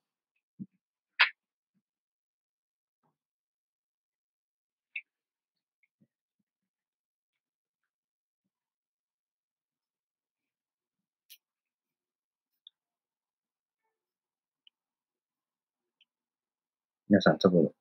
[17.07, 17.71] 皆さん多分、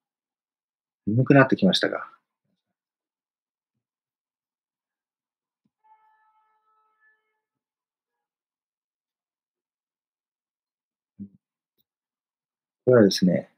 [1.07, 2.07] 眠くなってきましたが。
[12.85, 13.49] これはですね、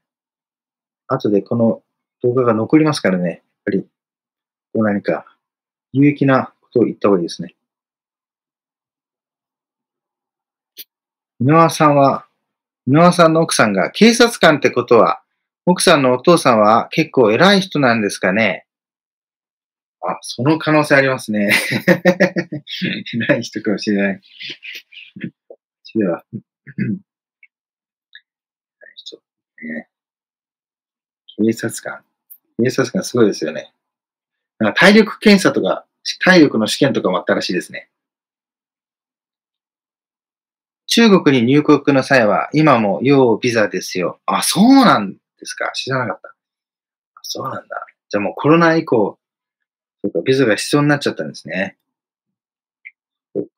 [1.07, 1.83] 後でこの
[2.23, 3.87] 動画が残りますからね、やっぱり、こ
[4.75, 5.25] う何か
[5.91, 7.55] 有益なことを言った方がいいですね。
[11.41, 12.25] 箕輪さんは、
[12.85, 15.21] 箕輪さんの奥さんが警察官ってことは、
[15.69, 18.65] 奥さんのお父さんは結構偉い人なんですかね？
[20.01, 21.51] あ、その可能性ありますね。
[23.27, 24.21] 偉い人かもしれない。
[25.93, 26.23] では。
[29.61, 29.89] ね、
[31.37, 32.01] 警察官。
[32.63, 33.73] 警察官すごいですよね。
[34.59, 35.85] なんか体力検査とか、
[36.23, 37.89] 体力の試験とかもあったらしいですね。
[40.85, 44.21] 中国に入国の際は、今も要ビザですよ。
[44.25, 45.71] あ、そうなんですか？
[45.73, 46.35] 知らなかった。
[47.21, 47.85] そうなんだ。
[48.09, 49.17] じゃあもうコロナ以降、
[50.03, 51.77] そうか、ビザが必要になっちゃったんですね。
[53.33, 53.51] そうか。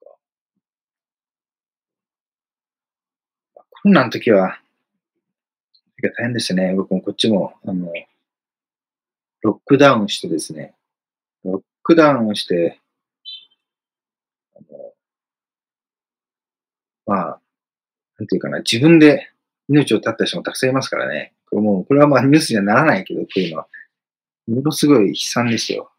[3.53, 4.59] コロナの時は、
[6.01, 6.73] 大変でしたね。
[6.75, 7.91] 僕もこっちも、あの、
[9.41, 10.73] ロックダウンしてですね、
[11.43, 12.79] ロックダウンして、
[14.55, 14.93] あの、
[17.05, 17.41] まあ、
[18.17, 19.29] なんていうかな、自分で
[19.67, 21.33] 命を絶った人もたくさんいますからね。
[21.49, 23.67] これもこれはまあニュースにはならないけど、こういうのは。
[24.47, 25.91] ものすごい悲惨ですよ。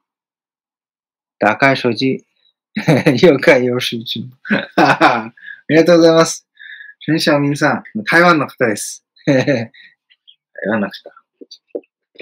[1.39, 2.25] 打開手機。
[2.75, 4.21] 又开又失去。
[4.77, 5.33] あ
[5.69, 6.47] りがとうございます。
[7.01, 9.05] 陈小明さん、台湾の方です。
[9.27, 9.73] 台
[10.69, 11.11] 湾の方。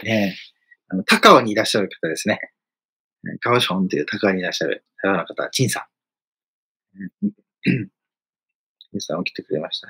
[0.04, 0.58] ねえ
[0.88, 2.40] あの、高尾にいらっしゃる方ですね。
[3.42, 5.88] 高尾ンという高尾にいらっしゃる台湾の方、陳さ
[6.94, 7.08] ん。
[8.90, 9.88] 陳さん起きてくれました。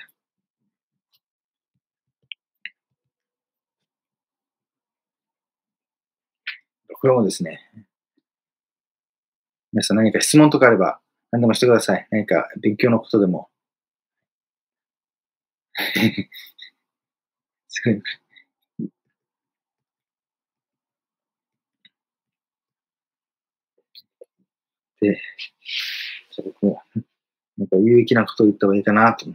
[7.00, 7.60] これもですね、
[9.72, 12.08] 皆さん何か質問とかあれば何でもしてください。
[12.10, 13.48] 何か勉強のことでも。
[17.68, 18.02] すごい
[25.00, 25.20] で、
[26.32, 26.82] じゃ僕も、
[27.56, 29.26] なんか有益なことを言った方がいいかなと。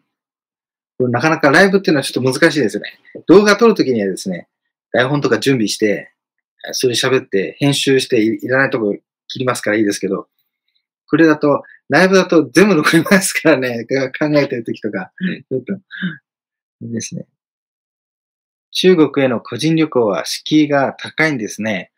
[0.98, 3.00] これなかなかライブっていうのはちょっと難しいですね。
[3.28, 4.48] 動画撮るときにはですね、
[4.92, 6.13] 台本とか準備して、
[6.72, 8.96] それ喋って、編集していらないとこ
[9.28, 10.28] 切りますからいいですけど、
[11.08, 13.86] これだと、ライブだと全部残りますからね、
[14.18, 15.12] 考えてるときとか、
[15.50, 15.74] ちょっと、
[16.82, 17.28] ですね。
[18.72, 21.92] 中国への個人旅行は敷居が高いんですね。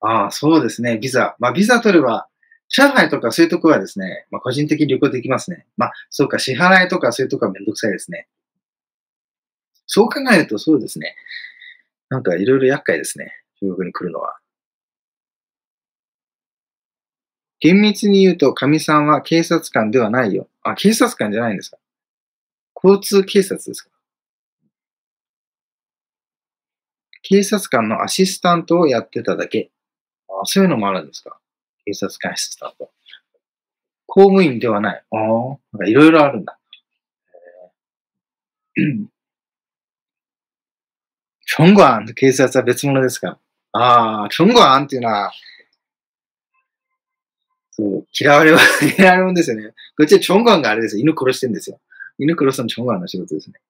[0.00, 0.98] ああ、そうですね。
[0.98, 1.36] ビザ。
[1.38, 2.28] まあ、ビザ取れば、
[2.68, 5.66] 上海とかそういうとこはですね、まあ、個人的に旅行できますね。
[5.76, 8.28] まあ、そうか、支払いとかそういうとこはめんどくさいですね。
[9.86, 11.16] そう考えるとそうですね。
[12.10, 13.32] なんかいろいろ厄介ですね。
[13.60, 14.38] 中国に来るのは。
[17.60, 20.48] 厳密に言うと、神さんは警察官ではないよ。
[20.62, 21.78] あ、警察官じゃないんですか？
[22.82, 23.90] 交通警察ですか？
[27.22, 29.70] 警察官のアシスタントをやってただけ。
[30.28, 31.36] あそういうのもあるんですか？
[31.84, 32.92] 警察官アシスタント。
[34.06, 35.04] 公務員ではない。
[35.10, 35.18] ああ、
[35.72, 36.58] なんかいろいろあるんだ。
[41.50, 43.38] チョンゴアンと警察は別物ですから
[43.72, 45.32] ああ、チョンゴアンっていうのは、
[47.70, 48.58] そう、嫌われは、
[48.98, 49.72] 嫌われもんですよね。
[49.96, 51.02] こっちはチョンゴアンがあれですよ。
[51.02, 51.80] 犬殺してるんですよ。
[52.18, 53.60] 犬殺すのチョンゴアンの仕事ですね。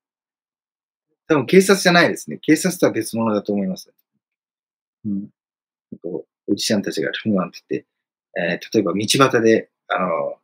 [1.27, 2.39] 多分警察じゃないですね。
[2.39, 3.93] 警察とは別物だと思います。
[5.05, 5.29] うん。
[6.05, 7.89] おじちゃんたちがチョンゴアンって言って、
[8.41, 10.37] えー、例えば道端で、あの、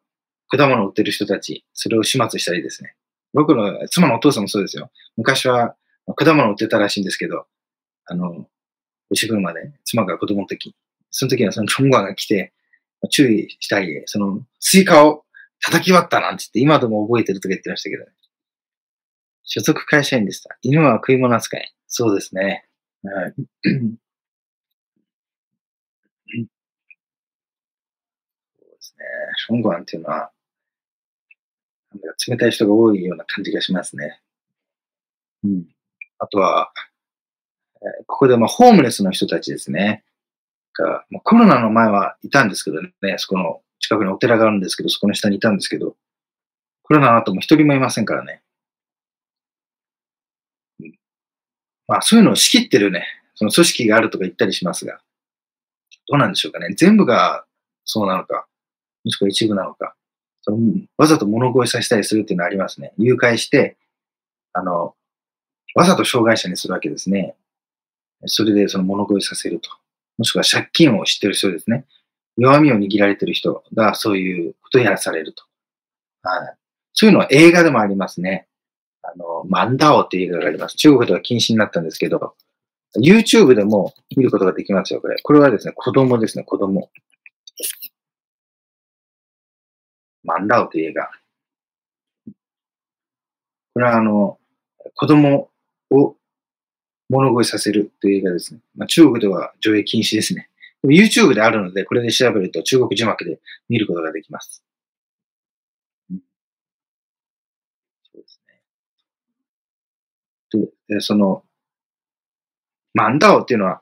[0.48, 2.94] 果物を売ってる人たち、それを始末したりですね。
[3.32, 4.90] 僕の妻のお父さんもそうですよ。
[5.16, 5.74] 昔は
[6.14, 7.46] 果物を売ってたらしいんですけど、
[8.04, 8.46] あの、
[9.10, 10.74] 牛分まで妻が子供の時、
[11.10, 12.52] その時はそのチョンゴアが来て、
[13.10, 15.24] 注意したり、そのスイカを
[15.60, 18.10] 叩き割ったなんて言って今でも覚えてるとか言ってましたけどね。
[19.44, 20.56] 所属会社員でした。
[20.62, 21.74] 犬は食い物扱い。
[21.86, 22.66] そうですね。
[23.02, 23.34] はい。
[28.58, 29.04] そうですね。
[29.46, 30.30] ションゴアンっていうのは、
[32.26, 34.20] 冷たい人が多いような感じがしますね。
[35.44, 35.64] うん。
[36.18, 36.72] あとは、
[38.06, 40.04] ここでまあホームレスの人たちですね。
[40.76, 45.96] がコロナの前はいたんですけどね、そこの近くにお寺があるんですけど、そこの下にいたんですけど、
[46.82, 48.42] コロナの後も一人もいませんからね。
[51.86, 55.00] まあそういうのを仕切ってるね、その組織があるとか言ったりしますが、
[56.08, 56.74] どうなんでしょうかね。
[56.76, 57.44] 全部が
[57.84, 58.46] そうなのか、
[59.04, 59.94] もしくは一部なのか。
[60.42, 60.58] その
[60.98, 62.92] わざと物乞いさせたりするっていうのはありますね。
[62.98, 63.76] 誘拐して、
[64.52, 64.94] あの、
[65.74, 67.34] わざと障害者にするわけですね。
[68.26, 69.70] それでその物乞いさせると。
[70.18, 71.86] もしくは借金を知ってる人ですね。
[72.36, 75.44] 弱みを握られてる人がそういうことやらされると。
[76.22, 76.56] はい。
[76.92, 78.46] そういうのは映画でもありますね。
[79.02, 80.76] あの、マンダオっていう映画があります。
[80.76, 82.34] 中国では禁止になったんですけど、
[82.96, 85.16] YouTube でも見ることができますよ、これ。
[85.22, 86.90] これはですね、子供ですね、子供。
[90.22, 91.10] マンダオという映画。
[93.74, 94.38] これはあの、
[94.94, 95.50] 子供
[95.90, 96.16] を
[97.08, 98.60] 物乞いさせるという映画ですね。
[98.76, 100.48] まあ、中国では上映禁止ですね。
[100.82, 104.62] で YouTube であるので、これで調べると中国字幕で見ることができます。
[106.10, 106.16] そ
[108.18, 108.40] うです
[110.58, 110.68] ね。
[110.88, 111.44] で、その、
[112.92, 113.80] マンダオっていうのは、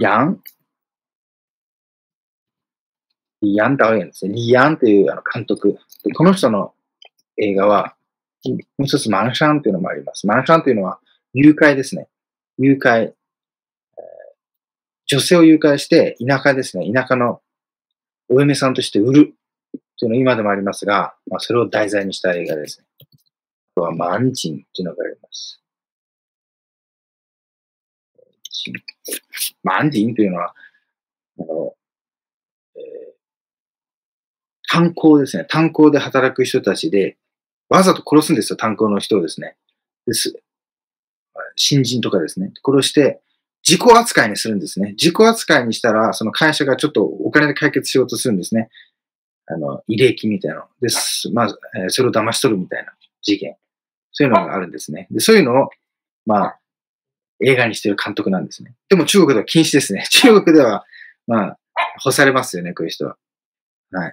[0.00, 0.42] ヤン？
[3.40, 4.34] リアン導演ですね。
[4.34, 5.78] リアンというあの監督。
[6.14, 6.74] この人の
[7.36, 7.94] 映画は、
[8.52, 10.26] もう一つマンシャンというのもあります。
[10.26, 10.98] マンシャンというのは
[11.34, 12.08] 誘拐ですね。
[12.58, 13.12] 誘拐。
[15.06, 16.90] 女性を誘拐して田舎ですね。
[16.92, 17.40] 田舎の
[18.28, 19.34] お嫁さんとして売る
[19.98, 22.86] というのは今でもありますが、まあ、それを題材にした映画ですね。
[23.00, 23.06] あ
[23.74, 25.62] とはマンチンというのがあります。
[29.62, 30.54] マンチンというのは、
[31.40, 31.74] あの
[34.70, 35.46] 炭鉱ですね。
[35.48, 37.16] 炭鉱で働く人たちで、
[37.68, 39.56] わざと殺すんですよ、炭鉱の人をですね。
[40.06, 40.40] です。
[41.56, 42.52] 新人とかですね。
[42.64, 43.20] 殺して、
[43.66, 44.90] 自己扱いにするんですね。
[44.92, 48.70] 自己扱いにしたら、その会社がちょっとお金で解決しようとするんですね。
[49.46, 50.64] あの、慰霊金みたいなの。
[50.80, 51.30] です。
[51.32, 52.92] まず、えー、それを騙し取るみたいな
[53.22, 53.56] 事件。
[54.12, 55.06] そういうのがあるんですね。
[55.10, 55.70] で、そういうのを、
[56.26, 56.58] まあ、
[57.44, 58.74] 映画にしてる監督なんですね。
[58.88, 60.04] でも中国では禁止ですね。
[60.10, 60.84] 中国では、
[61.26, 61.58] まあ、
[61.98, 63.16] 干されますよね、こういう人は。
[63.92, 64.12] はい。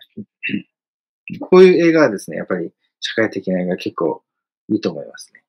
[1.40, 2.72] こういう映画はですね、やっぱり
[3.06, 4.24] 社会的な映画結構
[4.68, 5.44] いいと思いますね。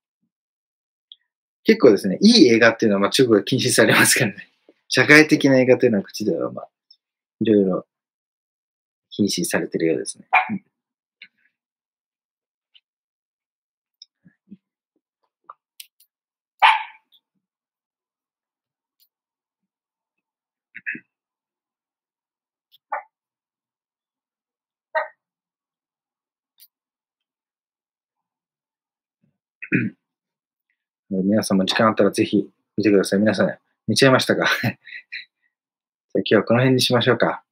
[1.65, 4.51] 結構ですね、いい映画っていうのはまあ中国は禁止されますからね。
[4.89, 6.69] 社会的な映画というのは口ではまあ、
[7.41, 7.87] いろいろ
[9.11, 10.29] 禁止されてるようですね。
[31.11, 33.21] 皆さんも時間あったらぜひ見てください。
[33.21, 34.47] 皆さん、寝ちゃいましたか？
[34.63, 34.73] じゃ
[36.17, 37.45] 今日はこの辺にしましょうか。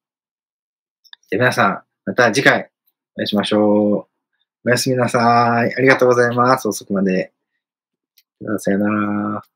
[1.30, 2.70] じゃ皆さん、また次回
[3.16, 4.08] お会いしましょ
[4.64, 4.68] う。
[4.68, 5.18] おやすみなさ
[5.66, 5.74] い。
[5.74, 6.66] ありがとうございます。
[6.68, 7.32] 遅くまで。
[8.58, 8.88] さよな
[9.38, 9.53] ら。